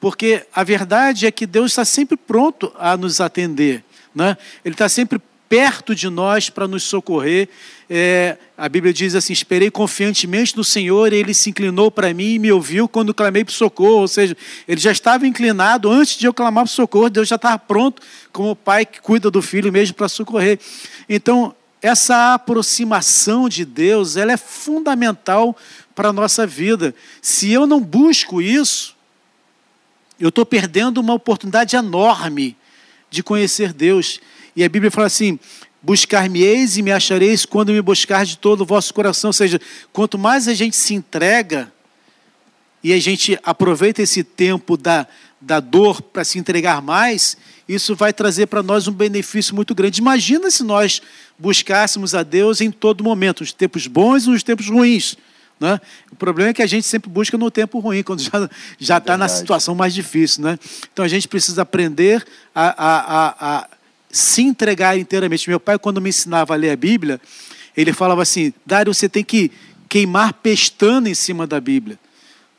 [0.00, 3.84] porque a verdade é que Deus está sempre pronto a nos atender.
[4.14, 4.36] Né?
[4.64, 5.20] Ele está sempre
[5.50, 7.48] perto de nós para nos socorrer.
[7.88, 12.34] É, a Bíblia diz assim: Esperei confiantemente no Senhor, e ele se inclinou para mim
[12.34, 14.02] e me ouviu quando clamei por socorro.
[14.02, 14.36] Ou seja,
[14.68, 18.00] ele já estava inclinado antes de eu clamar por socorro, Deus já estava pronto,
[18.32, 20.60] como o pai que cuida do filho mesmo para socorrer.
[21.08, 21.52] Então,
[21.82, 25.56] essa aproximação de Deus, ela é fundamental
[25.94, 26.94] para a nossa vida.
[27.22, 28.96] Se eu não busco isso,
[30.18, 32.56] eu estou perdendo uma oportunidade enorme
[33.10, 34.20] de conhecer Deus.
[34.54, 35.38] E a Bíblia fala assim:
[35.82, 39.28] buscar-me-eis e me achareis quando me buscar de todo o vosso coração.
[39.28, 39.60] Ou seja,
[39.92, 41.72] quanto mais a gente se entrega
[42.82, 45.06] e a gente aproveita esse tempo da,
[45.40, 47.36] da dor para se entregar mais,
[47.74, 50.00] isso vai trazer para nós um benefício muito grande.
[50.00, 51.00] Imagina se nós
[51.38, 55.16] buscássemos a Deus em todo momento, nos tempos bons e nos tempos ruins.
[55.60, 55.80] Né?
[56.10, 58.22] O problema é que a gente sempre busca no tempo ruim, quando
[58.78, 60.42] já está na situação mais difícil.
[60.42, 60.58] Né?
[60.92, 63.68] Então a gente precisa aprender a, a, a, a
[64.10, 65.48] se entregar inteiramente.
[65.48, 67.20] Meu pai, quando me ensinava a ler a Bíblia,
[67.76, 69.52] ele falava assim: Dário, você tem que
[69.88, 71.98] queimar pestana em cima da Bíblia.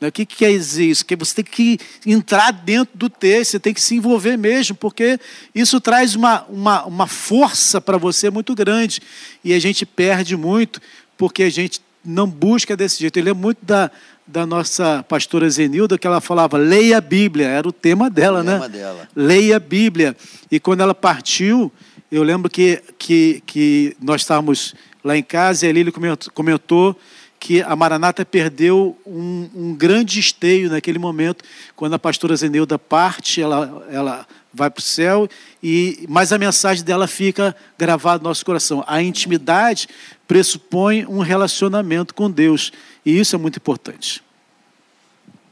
[0.02, 0.08] Né?
[0.08, 1.06] O que, que quer dizer isso?
[1.06, 5.16] Que você tem que entrar dentro do texto, você tem que se envolver mesmo, porque
[5.54, 9.00] isso traz uma, uma, uma força para você muito grande.
[9.44, 10.80] E a gente perde muito,
[11.16, 13.16] porque a gente não busca desse jeito.
[13.16, 13.92] Ele é muito da,
[14.26, 18.44] da nossa pastora Zenilda, que ela falava, leia a Bíblia, era o tema dela, o
[18.44, 18.68] tema né?
[18.68, 19.08] Dela.
[19.14, 20.16] Leia a Bíblia.
[20.50, 21.70] E quando ela partiu,
[22.10, 24.74] eu lembro que, que, que nós estávamos
[25.04, 25.92] lá em casa e a Lília
[26.34, 26.98] comentou
[27.42, 33.42] que a Maranata perdeu um, um, grande esteio naquele momento, quando a pastora Zenilda parte,
[33.42, 34.24] ela, ela
[34.54, 35.28] vai para o céu,
[35.60, 38.84] e mas a mensagem dela fica gravada no nosso coração.
[38.86, 39.88] A intimidade
[40.28, 42.70] pressupõe um relacionamento com Deus,
[43.04, 44.22] e isso é muito importante.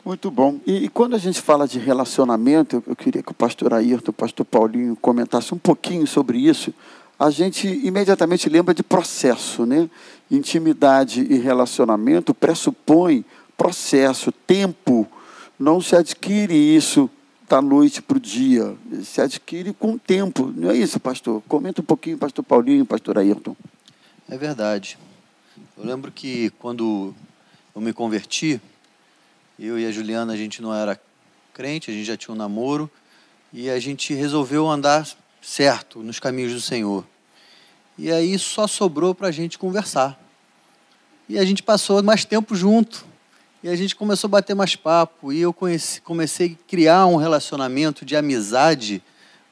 [0.04, 0.60] Muito bom.
[0.64, 4.10] E, e quando a gente fala de relacionamento, eu, eu queria que o pastor Ayrton,
[4.10, 6.72] o pastor Paulinho comentasse um pouquinho sobre isso.
[7.20, 9.90] A gente imediatamente lembra de processo, né?
[10.30, 13.22] Intimidade e relacionamento pressupõe
[13.58, 15.06] processo, tempo.
[15.58, 17.10] Não se adquire isso
[17.46, 18.74] da noite para o dia.
[19.04, 20.50] Se adquire com tempo.
[20.56, 21.42] Não é isso, pastor?
[21.46, 23.54] Comenta um pouquinho, pastor Paulinho, pastor Ayrton.
[24.26, 24.96] É verdade.
[25.76, 27.14] Eu lembro que quando
[27.74, 28.58] eu me converti,
[29.58, 30.98] eu e a Juliana, a gente não era
[31.52, 32.90] crente, a gente já tinha um namoro,
[33.52, 35.06] e a gente resolveu andar
[35.40, 37.04] certo nos caminhos do Senhor.
[37.98, 40.18] E aí só sobrou para a gente conversar.
[41.28, 43.04] E a gente passou mais tempo junto.
[43.62, 45.32] E a gente começou a bater mais papo.
[45.32, 49.02] E eu conheci, comecei a criar um relacionamento de amizade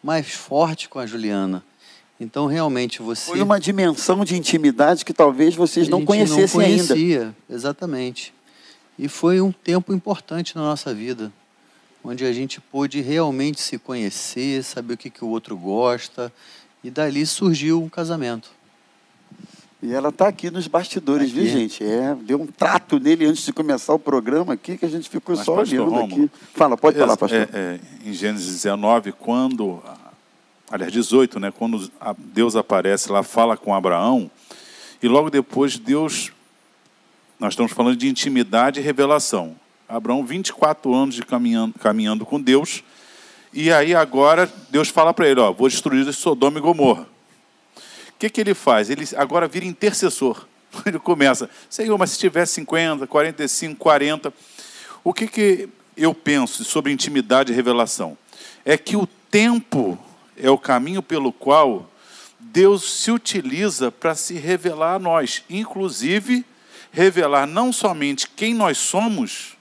[0.03, 1.63] mais forte com a Juliana.
[2.21, 3.31] Então, realmente, você.
[3.31, 7.37] Foi uma dimensão de intimidade que talvez vocês não conhecessem não conhecia, ainda.
[7.49, 8.35] Exatamente.
[8.99, 11.33] E foi um tempo importante na nossa vida,
[12.03, 16.33] onde a gente pôde realmente se conhecer, saber o que, que o outro gosta,
[16.83, 18.51] e dali surgiu um casamento.
[19.81, 21.41] E ela está aqui nos bastidores, aqui.
[21.41, 21.85] viu, gente?
[21.85, 25.37] É, deu um trato nele antes de começar o programa aqui, que a gente ficou
[25.37, 26.31] Mas, só olhando aqui.
[26.53, 27.39] Fala, pode é, falar, pastor.
[27.41, 29.81] É, é, em Gênesis 19, quando,
[30.69, 31.89] aliás, 18, né, quando
[32.19, 34.29] Deus aparece lá, fala com Abraão,
[35.01, 36.33] e logo depois Deus,
[37.39, 39.55] nós estamos falando de intimidade e revelação.
[39.89, 42.85] Abraão, 24 anos de caminhando, caminhando com Deus,
[43.53, 47.07] e aí agora Deus fala para ele, ó, vou destruir Sodoma e Gomorra.
[48.09, 48.91] O que, que ele faz?
[48.91, 50.47] Ele agora vira intercessor.
[50.85, 54.35] Ele começa, Senhor, mas se tiver 50, 45, 40,
[55.03, 58.19] o que, que eu penso sobre intimidade e revelação?
[58.67, 59.99] É que o tempo
[60.37, 61.91] é o caminho pelo qual
[62.39, 66.45] Deus se utiliza para se revelar a nós, inclusive
[66.93, 69.58] revelar não somente quem nós somos,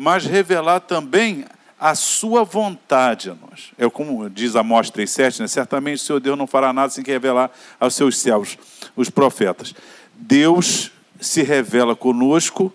[0.00, 1.44] mas revelar também
[1.78, 3.64] a sua vontade a nós.
[3.76, 5.46] É como diz Amós 3,7, né?
[5.46, 8.56] certamente o Senhor Deus não fará nada sem que revelar aos seus céus,
[8.96, 9.74] os profetas.
[10.14, 10.90] Deus
[11.20, 12.72] se revela conosco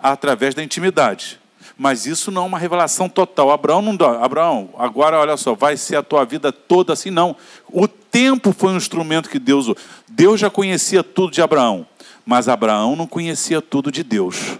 [0.00, 1.38] através da intimidade.
[1.76, 3.50] Mas isso não é uma revelação total.
[3.50, 4.24] Abraão não dá.
[4.24, 7.36] Abraão, agora olha só, vai ser a tua vida toda assim, não.
[7.68, 9.66] O tempo foi um instrumento que Deus.
[10.08, 11.86] Deus já conhecia tudo de Abraão,
[12.24, 14.56] mas Abraão não conhecia tudo de Deus.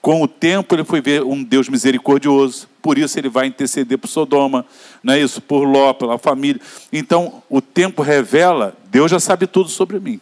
[0.00, 4.08] Com o tempo ele foi ver um Deus misericordioso, por isso ele vai interceder por
[4.08, 4.66] Sodoma,
[5.02, 5.40] não é isso?
[5.40, 6.60] Por Ló, pela família.
[6.92, 10.20] Então, o tempo revela, Deus já sabe tudo sobre mim.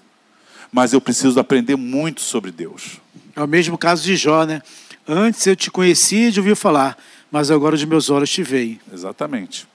[0.71, 3.01] Mas eu preciso aprender muito sobre Deus.
[3.35, 4.63] É o mesmo caso de Jó, né?
[5.07, 6.97] Antes eu te conhecia de ouvir falar,
[7.31, 8.81] mas agora de meus olhos te veem.
[8.93, 9.67] Exatamente.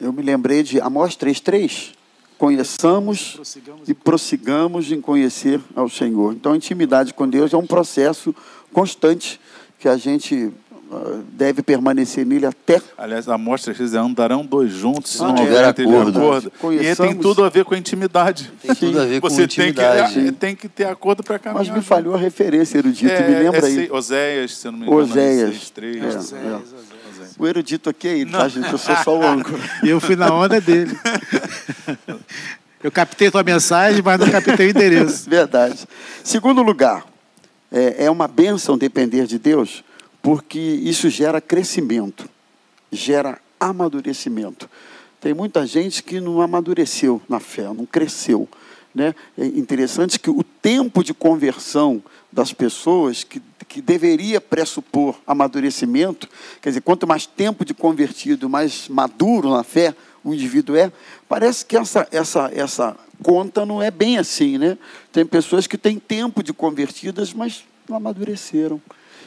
[0.00, 1.92] Eu me lembrei de Amós 3,3.
[2.38, 6.32] Conheçamos prossigamos e prossigamos em conhecer ao Senhor.
[6.32, 8.34] Então, a intimidade com Deus é um processo
[8.72, 9.40] constante
[9.78, 10.52] que a gente
[10.90, 12.80] ah, deve permanecer nele até.
[12.96, 16.18] Aliás, a mostra diz andarão dois juntos se ah, não houver acordo.
[16.18, 16.52] acordo.
[16.72, 18.50] E tem tudo a ver com a intimidade.
[18.62, 20.14] Tem tudo a ver com Você intimidade.
[20.14, 21.66] Tem que, tem que ter acordo para caminhar.
[21.66, 23.90] Mas me falhou a referência, erudito, é, me lembra é, aí.
[23.90, 25.02] Oséias, se eu não me engano.
[25.02, 25.50] Oséias.
[25.50, 26.58] 6, 3, é, é.
[27.38, 28.72] O erudito aqui é ele, tá, gente?
[28.72, 29.62] Eu sou só o âncora.
[29.84, 30.98] E eu fui na onda dele.
[32.82, 35.28] Eu captei tua mensagem, mas não captei o endereço.
[35.28, 35.84] Verdade.
[36.22, 37.04] Segundo lugar,
[37.70, 39.84] é, é uma bênção depender de Deus,
[40.22, 42.28] porque isso gera crescimento,
[42.90, 44.68] gera amadurecimento.
[45.20, 48.48] Tem muita gente que não amadureceu na fé, não cresceu.
[48.94, 49.14] Né?
[49.36, 52.02] É interessante que o tempo de conversão
[52.32, 56.28] das pessoas, que, que deveria pressupor amadurecimento,
[56.60, 59.94] quer dizer, quanto mais tempo de convertido, mais maduro na fé
[60.28, 60.92] o indivíduo é,
[61.28, 64.58] parece que essa, essa, essa conta não é bem assim.
[64.58, 64.78] Né?
[65.12, 68.80] Tem pessoas que têm tempo de convertidas, mas não amadureceram.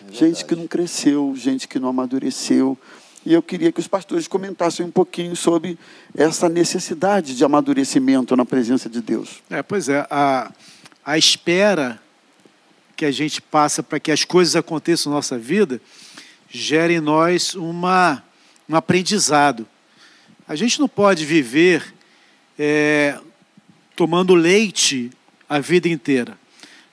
[0.08, 2.78] É gente que não cresceu, gente que não amadureceu.
[3.26, 5.78] E eu queria que os pastores comentassem um pouquinho sobre
[6.16, 9.44] essa necessidade de amadurecimento na presença de Deus.
[9.50, 10.52] É, pois é, a,
[11.06, 12.02] a espera
[12.96, 15.80] que a gente passa para que as coisas aconteçam na nossa vida
[16.50, 18.24] gera em nós uma,
[18.68, 19.66] um aprendizado.
[20.52, 21.94] A gente não pode viver
[22.60, 23.18] é,
[23.96, 25.10] tomando leite
[25.48, 26.38] a vida inteira.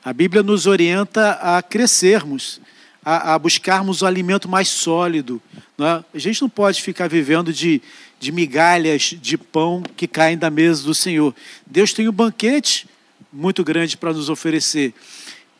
[0.05, 2.61] A Bíblia nos orienta a crescermos,
[3.05, 5.43] a, a buscarmos o alimento mais sólido.
[5.77, 6.05] É?
[6.15, 7.83] A gente não pode ficar vivendo de,
[8.21, 11.35] de migalhas de pão que caem da mesa do Senhor.
[11.67, 12.89] Deus tem um banquete
[13.33, 14.95] muito grande para nos oferecer,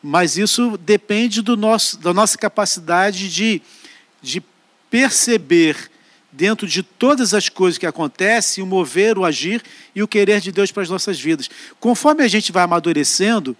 [0.01, 3.61] mas isso depende do nosso, da nossa capacidade de,
[4.21, 4.41] de
[4.89, 5.75] perceber
[6.39, 9.61] dentro de todas as coisas que acontecem, o mover, o agir
[9.93, 11.49] e o querer de Deus para as nossas vidas.
[11.81, 13.57] Conforme a gente vai amadurecendo,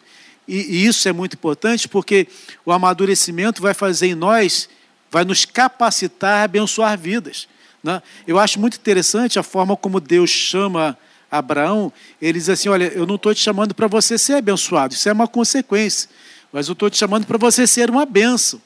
[0.47, 2.25] e, isso é muito importante porque
[2.65, 4.69] o amadurecimento vai fazer em nós,
[5.11, 7.49] vai nos capacitar a abençoar vidas.
[7.84, 8.01] Né?
[8.25, 10.97] Eu acho muito interessante a forma como Deus chama
[11.30, 11.91] Abraão.
[12.21, 15.11] Ele diz assim: Olha, eu não estou te chamando para você ser abençoado, isso é
[15.11, 16.09] uma consequência,
[16.49, 18.61] mas eu estou te chamando para você ser uma bênção.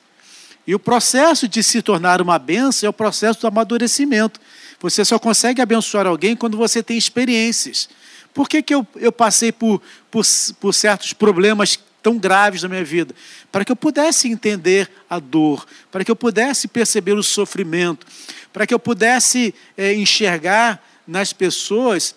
[0.65, 4.39] E o processo de se tornar uma bênção é o processo do amadurecimento.
[4.79, 7.89] Você só consegue abençoar alguém quando você tem experiências.
[8.33, 10.25] Por que, que eu, eu passei por, por,
[10.59, 13.13] por certos problemas tão graves na minha vida?
[13.51, 18.07] Para que eu pudesse entender a dor, para que eu pudesse perceber o sofrimento,
[18.51, 22.15] para que eu pudesse é, enxergar nas pessoas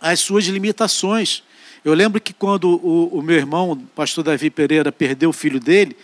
[0.00, 1.42] as suas limitações.
[1.84, 5.58] Eu lembro que quando o, o meu irmão, o pastor Davi Pereira, perdeu o filho
[5.58, 5.96] dele,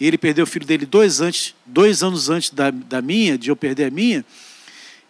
[0.00, 3.50] e ele perdeu o filho dele dois, antes, dois anos antes da, da minha, de
[3.50, 4.24] eu perder a minha,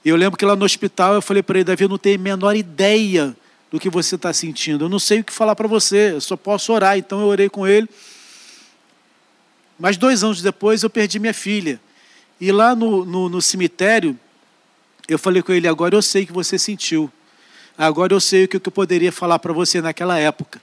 [0.05, 2.23] eu lembro que lá no hospital eu falei para ele, Davi, eu não tenho a
[2.23, 3.37] menor ideia
[3.71, 4.87] do que você está sentindo.
[4.87, 6.99] Eu não sei o que falar para você, eu só posso orar.
[6.99, 7.89] Então eu orei com ele.
[9.79, 11.81] Mas dois anos depois eu perdi minha filha.
[12.41, 14.19] E lá no, no, no cemitério,
[15.07, 17.11] eu falei com ele: agora eu sei o que você sentiu.
[17.81, 20.61] Agora eu sei o que eu poderia falar para você naquela época.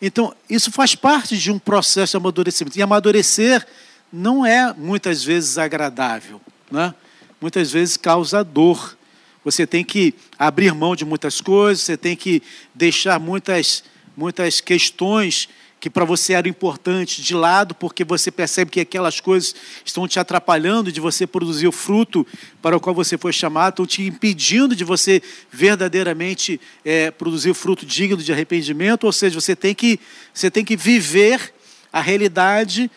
[0.00, 2.78] Então, isso faz parte de um processo de amadurecimento.
[2.78, 3.66] E amadurecer
[4.12, 6.40] não é muitas vezes agradável,
[6.70, 6.94] né?
[7.40, 8.96] muitas vezes causa dor.
[9.44, 12.40] Você tem que abrir mão de muitas coisas, você tem que
[12.72, 13.82] deixar muitas,
[14.16, 15.48] muitas questões
[15.80, 20.20] que para você eram importantes de lado, porque você percebe que aquelas coisas estão te
[20.20, 22.26] atrapalhando de você produzir o fruto
[22.60, 27.54] para o qual você foi chamado, estão te impedindo de você verdadeiramente é, produzir o
[27.54, 29.04] fruto digno de arrependimento.
[29.04, 29.98] Ou seja, você tem que,
[30.34, 31.54] você tem que viver
[31.90, 32.90] a realidade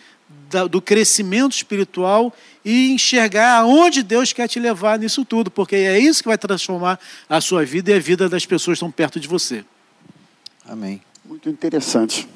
[0.70, 6.22] do crescimento espiritual e enxergar aonde Deus quer te levar nisso tudo, porque é isso
[6.22, 9.28] que vai transformar a sua vida e a vida das pessoas que estão perto de
[9.28, 9.66] você.
[10.66, 11.02] Amém.
[11.26, 12.28] Muito interessante.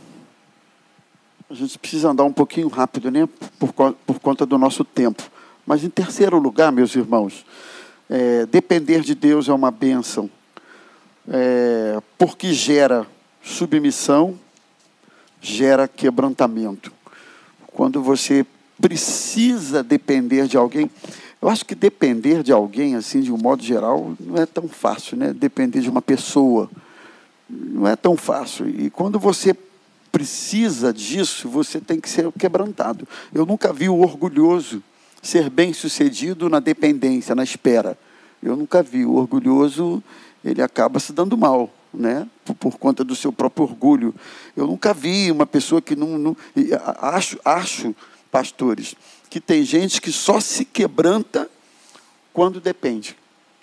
[1.50, 3.28] A gente precisa andar um pouquinho rápido, né?
[3.58, 5.24] Por, por conta do nosso tempo.
[5.66, 7.46] Mas em terceiro lugar, meus irmãos,
[8.10, 10.30] é, depender de Deus é uma bênção,
[11.26, 13.08] é, porque gera
[13.42, 14.38] submissão,
[15.40, 16.92] gera quebrantamento
[17.68, 18.46] quando você
[18.82, 20.92] precisa depender de alguém.
[21.42, 25.16] Eu acho que depender de alguém, assim, de um modo geral, não é tão fácil,
[25.16, 25.32] né?
[25.32, 26.70] Depender de uma pessoa.
[27.50, 28.68] Não é tão fácil.
[28.68, 29.56] E quando você
[30.12, 33.08] precisa disso, você tem que ser quebrantado.
[33.34, 34.82] Eu nunca vi o orgulhoso
[35.22, 37.98] ser bem sucedido na dependência, na espera.
[38.42, 39.06] Eu nunca vi.
[39.06, 40.02] O orgulhoso,
[40.44, 42.28] ele acaba se dando mal né?
[42.46, 44.14] Por, por, conta do seu próprio orgulho.
[44.56, 46.18] Eu nunca vi uma pessoa que não.
[46.18, 46.38] não
[47.02, 47.96] acho, acho,
[48.32, 48.96] pastores,
[49.30, 51.50] que tem gente que só se quebranta
[52.32, 53.16] quando depende.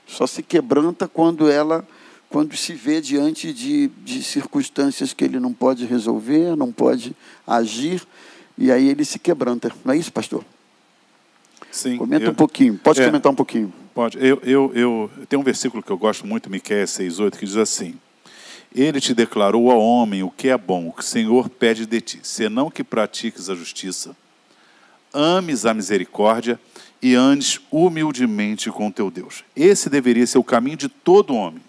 [0.06, 1.86] Só se quebranta quando ela.
[2.34, 7.14] Quando se vê diante de, de circunstâncias que ele não pode resolver, não pode
[7.46, 8.02] agir,
[8.58, 9.70] e aí ele se quebranta.
[9.84, 10.44] Não é isso, pastor?
[11.70, 11.96] Sim.
[11.96, 12.76] Comenta eu, um pouquinho.
[12.76, 13.72] Pode é, comentar um pouquinho.
[13.94, 14.18] Pode.
[14.18, 17.94] Eu, eu, eu, tem um versículo que eu gosto muito, Miqueias 6,8, que diz assim:
[18.74, 22.00] ele te declarou ao homem o que é bom, o que o Senhor pede de
[22.00, 24.16] ti, senão que pratiques a justiça,
[25.12, 26.58] ames a misericórdia
[27.00, 29.44] e andes humildemente com teu Deus.
[29.54, 31.62] Esse deveria ser o caminho de todo homem.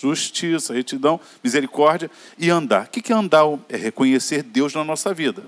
[0.00, 2.86] Justiça, retidão, misericórdia e andar.
[2.86, 3.44] O que é andar?
[3.68, 5.44] É reconhecer Deus na nossa vida.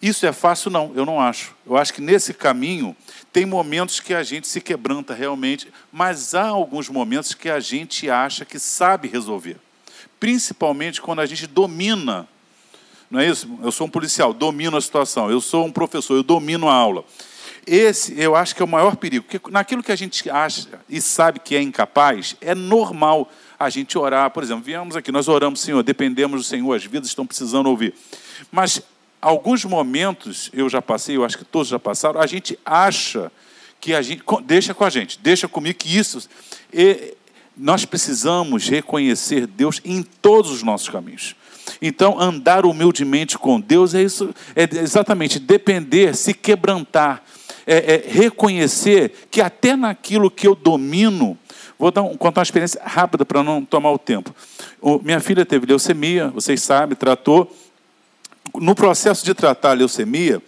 [0.00, 0.70] Isso é fácil?
[0.70, 1.54] Não, eu não acho.
[1.66, 2.94] Eu acho que nesse caminho
[3.32, 8.08] tem momentos que a gente se quebranta realmente, mas há alguns momentos que a gente
[8.08, 9.56] acha que sabe resolver.
[10.20, 12.28] Principalmente quando a gente domina.
[13.10, 13.48] Não é isso?
[13.62, 15.30] Eu sou um policial, domino a situação.
[15.30, 17.04] Eu sou um professor, eu domino a aula.
[17.66, 19.24] Esse, eu acho que é o maior perigo.
[19.24, 23.96] Porque naquilo que a gente acha e sabe que é incapaz, é normal a gente
[23.96, 24.30] orar.
[24.30, 27.94] Por exemplo, viemos aqui, nós oramos, Senhor, dependemos do Senhor, as vidas estão precisando ouvir.
[28.50, 28.82] Mas
[29.20, 33.32] alguns momentos, eu já passei, eu acho que todos já passaram, a gente acha
[33.80, 34.22] que a gente.
[34.44, 36.28] Deixa com a gente, deixa comigo que isso.
[36.72, 37.14] E
[37.56, 41.34] nós precisamos reconhecer Deus em todos os nossos caminhos.
[41.80, 47.22] Então, andar humildemente com Deus é isso, é exatamente depender, se quebrantar,
[47.66, 51.38] é, é reconhecer que até naquilo que eu domino,
[51.78, 54.34] vou dar um, contar uma experiência rápida para não tomar o tempo.
[54.80, 57.50] O, minha filha teve leucemia, vocês sabem, tratou
[58.54, 60.42] no processo de tratar a leucemia,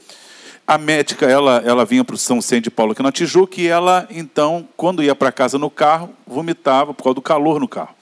[0.66, 3.68] a médica ela, ela vinha para o São Vicente de Paulo aqui na Tijuca e
[3.68, 7.94] ela, então, quando ia para casa no carro, vomitava por causa do calor no carro.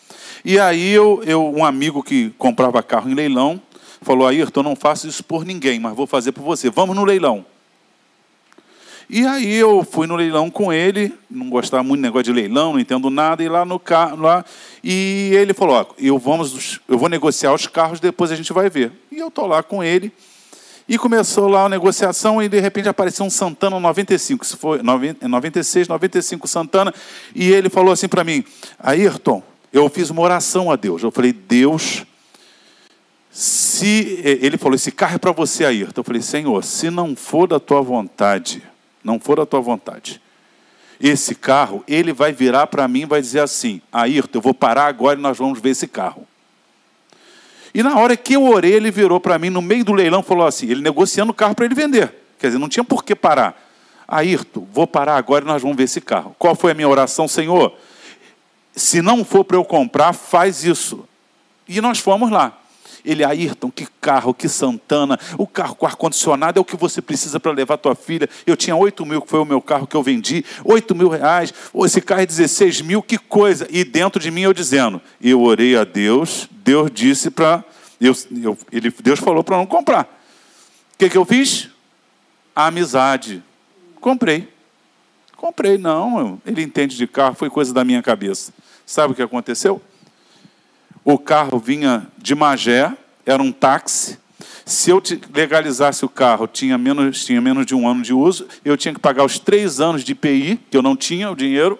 [0.44, 3.60] E aí eu, eu um amigo que comprava carro em leilão
[4.04, 6.70] falou, Ayrton, não faço isso por ninguém, mas vou fazer por você.
[6.70, 7.44] Vamos no leilão.
[9.16, 12.72] E aí eu fui no leilão com ele, não gostava muito do negócio de leilão,
[12.72, 14.44] não entendo nada, e lá no carro, lá,
[14.82, 18.68] e ele falou, ó, eu, vamos, eu vou negociar os carros, depois a gente vai
[18.68, 18.90] ver.
[19.12, 20.10] E eu estou lá com ele,
[20.88, 25.86] e começou lá a negociação, e de repente apareceu um Santana 95, isso foi 96,
[25.86, 26.92] 95 Santana,
[27.36, 28.42] e ele falou assim para mim,
[28.80, 31.04] Ayrton, eu fiz uma oração a Deus.
[31.04, 32.04] Eu falei, Deus,
[33.30, 34.20] se.
[34.24, 36.00] Ele falou, esse carro é para você, Ayrton.
[36.00, 38.60] Eu falei, Senhor, se não for da tua vontade,
[39.04, 40.20] não for da tua vontade.
[40.98, 44.86] Esse carro, ele vai virar para mim e vai dizer assim: Ayrton, eu vou parar
[44.86, 46.26] agora e nós vamos ver esse carro.
[47.74, 50.46] E na hora que eu orei, ele virou para mim no meio do leilão falou
[50.46, 52.14] assim: ele negociando o carro para ele vender.
[52.38, 53.60] Quer dizer, não tinha por que parar.
[54.06, 56.34] Ayrton, vou parar agora e nós vamos ver esse carro.
[56.38, 57.74] Qual foi a minha oração, Senhor?
[58.74, 61.04] Se não for para eu comprar, faz isso.
[61.68, 62.58] E nós fomos lá.
[63.04, 67.38] Ele, Ayrton, que carro, que Santana, o carro com ar-condicionado é o que você precisa
[67.38, 68.28] para levar tua filha.
[68.46, 71.52] Eu tinha 8 mil, que foi o meu carro que eu vendi, 8 mil reais,
[71.84, 73.66] esse carro é 16 mil, que coisa.
[73.70, 77.64] E dentro de mim eu dizendo, eu orei a Deus, Deus disse para.
[78.00, 78.26] Deus,
[78.72, 80.04] ele, Deus falou para não comprar.
[80.94, 81.70] O que, que eu fiz?
[82.54, 83.42] A amizade.
[84.00, 84.48] Comprei.
[85.36, 88.50] Comprei, não, ele entende de carro, foi coisa da minha cabeça.
[88.86, 89.80] Sabe o que aconteceu?
[91.04, 92.92] O carro vinha de Magé,
[93.26, 94.18] era um táxi.
[94.64, 95.02] Se eu
[95.34, 99.00] legalizasse o carro, tinha menos, tinha menos de um ano de uso, eu tinha que
[99.00, 101.78] pagar os três anos de IPI, que eu não tinha o dinheiro.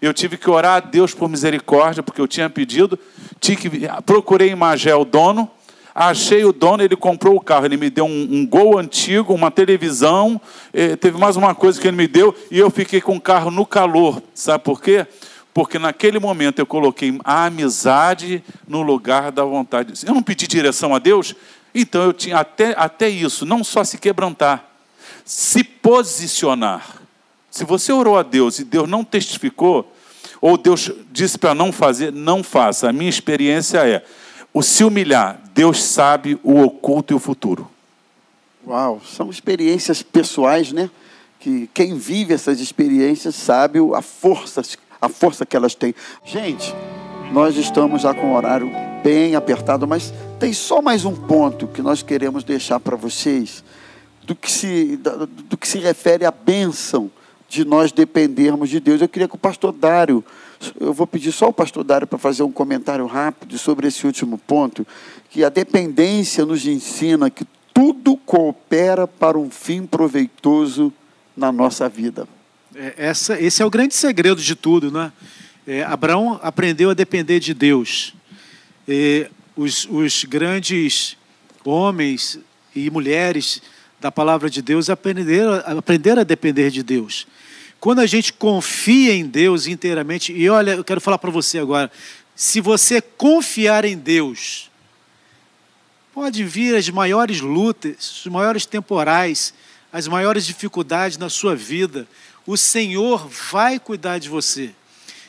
[0.00, 2.98] Eu tive que orar a Deus por misericórdia, porque eu tinha pedido.
[3.40, 3.56] que,
[4.04, 5.50] procurei em Magé o dono,
[5.94, 7.64] achei o dono, ele comprou o carro.
[7.64, 10.40] Ele me deu um, um gol antigo, uma televisão,
[10.74, 13.50] eh, teve mais uma coisa que ele me deu, e eu fiquei com o carro
[13.50, 14.22] no calor.
[14.34, 15.06] Sabe por quê?
[15.58, 19.92] Porque naquele momento eu coloquei a amizade no lugar da vontade.
[20.06, 21.34] Eu não pedi direção a Deus,
[21.74, 24.64] então eu tinha até, até isso, não só se quebrantar,
[25.24, 27.02] se posicionar.
[27.50, 29.92] Se você orou a Deus e Deus não testificou,
[30.40, 32.88] ou Deus disse para não fazer, não faça.
[32.88, 34.04] A minha experiência é:
[34.54, 37.68] o se humilhar, Deus sabe o oculto e o futuro.
[38.64, 40.88] Uau, são experiências pessoais, né?
[41.40, 44.62] Que quem vive essas experiências sabe a força
[45.00, 45.94] a força que elas têm.
[46.24, 46.74] Gente,
[47.32, 48.70] nós estamos já com o horário
[49.02, 53.62] bem apertado, mas tem só mais um ponto que nós queremos deixar para vocês
[54.22, 54.98] do que se,
[55.48, 57.10] do que se refere à bênção
[57.48, 59.00] de nós dependermos de Deus.
[59.00, 60.22] Eu queria que o pastor Dário,
[60.78, 64.36] eu vou pedir só o pastor Dário para fazer um comentário rápido sobre esse último
[64.36, 64.86] ponto,
[65.30, 70.92] que a dependência nos ensina que tudo coopera para um fim proveitoso
[71.36, 72.26] na nossa vida.
[72.80, 75.10] É, essa, esse é o grande segredo de tudo, né?
[75.66, 78.14] É, Abraão aprendeu a depender de Deus.
[78.86, 81.16] É, os, os grandes
[81.64, 82.38] homens
[82.76, 83.60] e mulheres
[83.98, 87.26] da palavra de Deus aprenderam, aprenderam a depender de Deus.
[87.80, 91.90] Quando a gente confia em Deus inteiramente, e olha, eu quero falar para você agora,
[92.36, 94.70] se você confiar em Deus,
[96.14, 99.52] pode vir as maiores lutas, os maiores temporais,
[99.92, 102.06] as maiores dificuldades na sua vida,
[102.48, 104.70] o Senhor vai cuidar de você.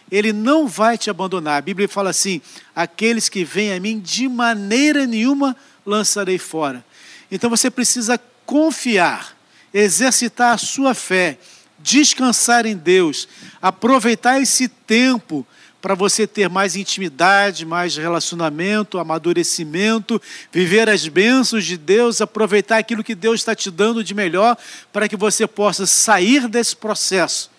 [0.10, 1.58] Ele não vai te abandonar.
[1.58, 2.42] A Bíblia fala assim:
[2.74, 5.54] aqueles que vêm a mim, de maneira nenhuma
[5.86, 6.84] lançarei fora.
[7.30, 9.38] Então você precisa confiar,
[9.74, 11.38] exercitar a sua fé,
[11.78, 13.28] descansar em Deus,
[13.62, 15.46] aproveitar esse tempo
[15.82, 20.22] para você ter mais intimidade, mais relacionamento, amadurecimento,
[20.52, 24.58] viver as bênçãos de Deus, aproveitar aquilo que Deus está te dando de melhor,
[24.92, 27.50] para que você possa sair desse processo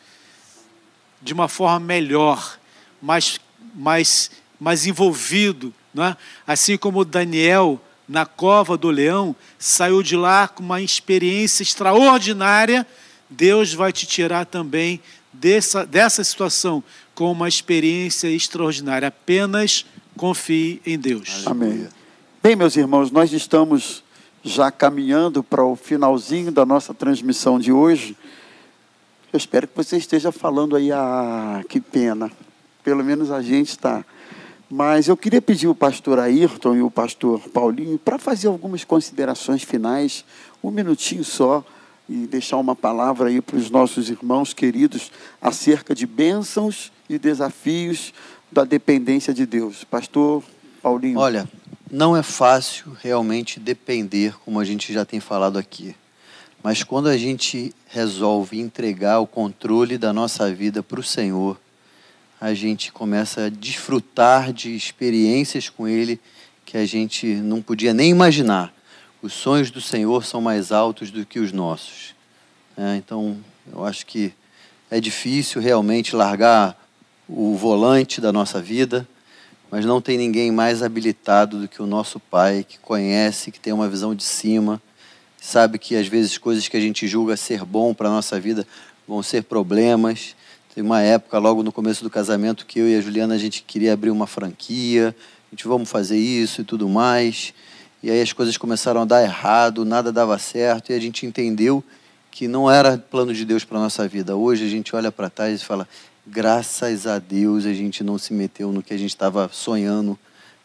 [1.23, 2.59] de uma forma melhor,
[3.01, 3.41] mais,
[3.75, 5.73] mais, mais envolvido.
[5.93, 6.17] Né?
[6.47, 12.87] Assim como Daniel, na cova do leão, saiu de lá com uma experiência extraordinária,
[13.29, 15.01] Deus vai te tirar também
[15.33, 16.83] dessa, dessa situação
[17.21, 19.09] com uma experiência extraordinária.
[19.09, 19.85] Apenas
[20.17, 21.43] confie em Deus.
[21.45, 21.87] Amém.
[22.43, 24.03] Bem, meus irmãos, nós estamos
[24.43, 28.17] já caminhando para o finalzinho da nossa transmissão de hoje.
[29.31, 32.33] Eu espero que você esteja falando aí, ah, que pena.
[32.83, 34.03] Pelo menos a gente está.
[34.71, 39.63] Mas eu queria pedir o pastor Ayrton e o pastor Paulinho para fazer algumas considerações
[39.63, 40.25] finais,
[40.65, 41.63] um minutinho só,
[42.09, 45.13] e deixar uma palavra aí para os nossos irmãos queridos
[45.43, 48.15] acerca de bênçãos e desafios
[48.53, 49.83] da dependência de Deus.
[49.83, 50.45] Pastor
[50.81, 51.19] Paulinho.
[51.19, 51.49] Olha,
[51.91, 55.97] não é fácil realmente depender, como a gente já tem falado aqui.
[56.63, 61.61] Mas quando a gente resolve entregar o controle da nossa vida para o Senhor,
[62.41, 66.21] a gente começa a desfrutar de experiências com Ele
[66.65, 68.73] que a gente não podia nem imaginar.
[69.21, 72.15] Os sonhos do Senhor são mais altos do que os nossos.
[72.77, 73.37] É, então,
[73.73, 74.33] eu acho que
[74.89, 76.80] é difícil realmente largar
[77.33, 79.07] o volante da nossa vida,
[79.71, 83.73] mas não tem ninguém mais habilitado do que o nosso Pai, que conhece, que tem
[83.73, 84.83] uma visão de cima,
[85.41, 88.67] sabe que às vezes coisas que a gente julga ser bom para a nossa vida
[89.07, 90.35] vão ser problemas.
[90.75, 93.63] Tem uma época, logo no começo do casamento, que eu e a Juliana a gente
[93.63, 95.15] queria abrir uma franquia,
[95.51, 97.55] a gente vamos fazer isso e tudo mais.
[98.03, 101.83] E aí as coisas começaram a dar errado, nada dava certo, e a gente entendeu
[102.31, 104.37] que não era plano de Deus para a nossa vida.
[104.37, 105.89] Hoje a gente olha para trás e fala:
[106.27, 110.19] graças a Deus a gente não se meteu no que a gente estava sonhando.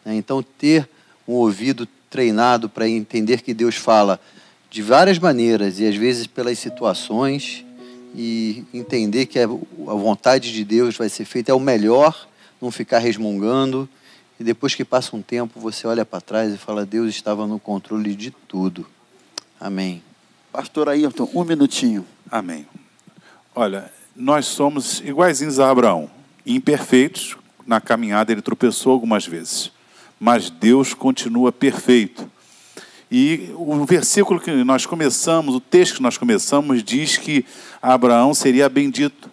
[0.04, 0.16] Né?
[0.16, 0.88] Então, ter
[1.28, 4.20] um ouvido treinado para entender que Deus fala
[4.70, 7.66] de várias maneiras e às vezes pelas situações
[8.16, 12.28] e entender que a vontade de Deus vai ser feita é o melhor,
[12.62, 13.90] não ficar resmungando.
[14.40, 17.60] E depois que passa um tempo, você olha para trás e fala: Deus estava no
[17.60, 18.86] controle de tudo.
[19.60, 20.02] Amém.
[20.52, 22.06] Pastor Ayrton, um minutinho.
[22.32, 22.66] Amém.
[23.54, 26.10] Olha, nós somos iguaizinhos a Abraão,
[26.46, 27.36] imperfeitos,
[27.68, 29.72] na caminhada ele tropeçou algumas vezes,
[30.20, 32.30] mas Deus continua perfeito.
[33.12, 37.46] E o versículo que nós começamos, o texto que nós começamos, diz que
[37.82, 39.30] Abraão seria bendito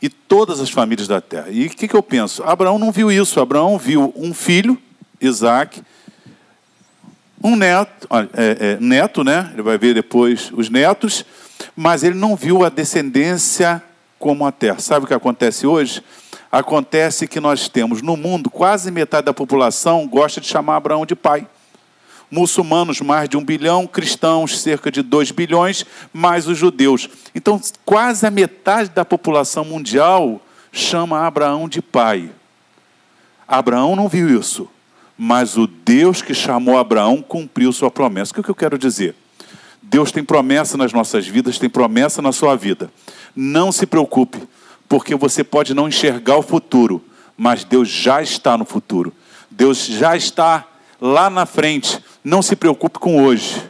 [0.00, 1.48] e todas as famílias da terra.
[1.50, 2.42] E o que, que eu penso?
[2.42, 3.40] Abraão não viu isso.
[3.40, 4.78] Abraão viu um filho,
[5.20, 5.82] Isaac,
[7.42, 9.50] um neto, é, é, neto, né?
[9.52, 11.24] Ele vai ver depois os netos,
[11.76, 13.82] mas ele não viu a descendência
[14.18, 14.78] como a terra.
[14.78, 16.02] Sabe o que acontece hoje?
[16.50, 21.14] Acontece que nós temos no mundo quase metade da população gosta de chamar Abraão de
[21.14, 21.46] pai.
[22.30, 27.08] Muçulmanos, mais de um bilhão, cristãos, cerca de dois bilhões, mais os judeus.
[27.34, 30.40] Então, quase a metade da população mundial
[30.70, 32.30] chama Abraão de pai.
[33.46, 34.68] Abraão não viu isso,
[35.16, 38.32] mas o Deus que chamou Abraão cumpriu sua promessa.
[38.32, 39.14] O que eu quero dizer?
[39.82, 42.90] Deus tem promessa nas nossas vidas, tem promessa na sua vida.
[43.40, 44.42] Não se preocupe,
[44.88, 47.00] porque você pode não enxergar o futuro,
[47.36, 49.12] mas Deus já está no futuro.
[49.48, 50.66] Deus já está
[51.00, 52.02] lá na frente.
[52.24, 53.62] Não se preocupe com hoje.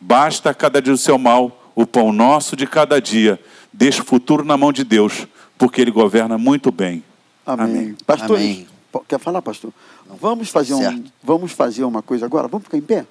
[0.00, 3.38] Basta cada dia o seu mal, o pão nosso de cada dia.
[3.70, 5.26] Deixe o futuro na mão de Deus,
[5.58, 7.04] porque Ele governa muito bem.
[7.44, 7.66] Amém.
[7.66, 7.96] Amém.
[8.06, 8.66] Pastor, Amém.
[9.06, 9.74] quer falar, pastor?
[10.18, 12.48] Vamos fazer, um, vamos fazer uma coisa agora?
[12.48, 13.04] Vamos ficar em pé?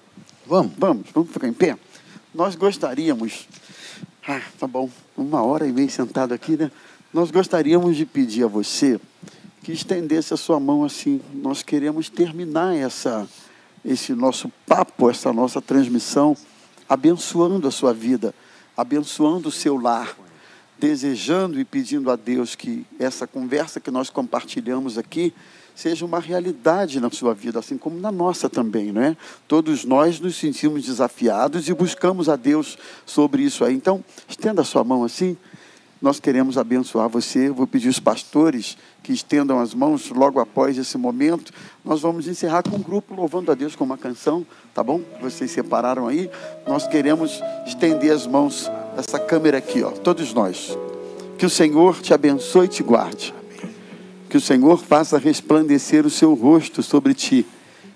[0.47, 0.71] Vamos.
[0.79, 1.77] Vamos, vamos ficar em pé?
[2.33, 3.47] Nós gostaríamos
[4.27, 4.89] ah, tá bom.
[5.15, 6.71] Uma hora e meia sentado aqui, né?
[7.13, 8.99] Nós gostaríamos de pedir a você
[9.61, 11.21] que estendesse a sua mão assim.
[11.31, 13.27] Nós queremos terminar essa,
[13.83, 16.35] esse nosso papo, essa nossa transmissão,
[16.89, 18.33] abençoando a sua vida,
[18.75, 20.17] abençoando o seu lar,
[20.79, 25.35] desejando e pedindo a Deus que essa conversa que nós compartilhamos aqui
[25.75, 29.17] seja uma realidade na sua vida, assim como na nossa também, não é?
[29.47, 33.75] Todos nós nos sentimos desafiados e buscamos a Deus sobre isso aí.
[33.75, 35.37] Então, estenda a sua mão assim.
[36.01, 37.49] Nós queremos abençoar você.
[37.49, 41.51] Vou pedir os pastores que estendam as mãos logo após esse momento.
[41.83, 45.01] Nós vamos encerrar com um grupo louvando a Deus com uma canção, tá bom?
[45.21, 46.29] Vocês separaram aí.
[46.67, 50.77] Nós queremos estender as mãos essa câmera aqui, ó, todos nós.
[51.37, 53.33] Que o Senhor te abençoe e te guarde.
[54.35, 57.45] Que o Senhor faça resplandecer o seu rosto sobre ti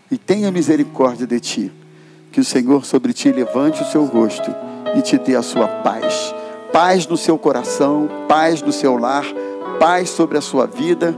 [0.10, 1.72] e tenha misericórdia de ti.
[2.32, 4.50] Que o Senhor sobre ti levante o seu rosto
[4.96, 6.34] e te dê a sua paz.
[6.72, 9.26] Paz no seu coração, paz no seu lar,
[9.82, 11.14] paz sobre a sua vida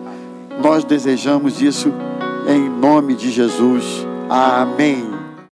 [0.59, 1.93] Nós desejamos isso
[2.47, 3.85] em nome de Jesus.
[4.27, 5.10] Amém.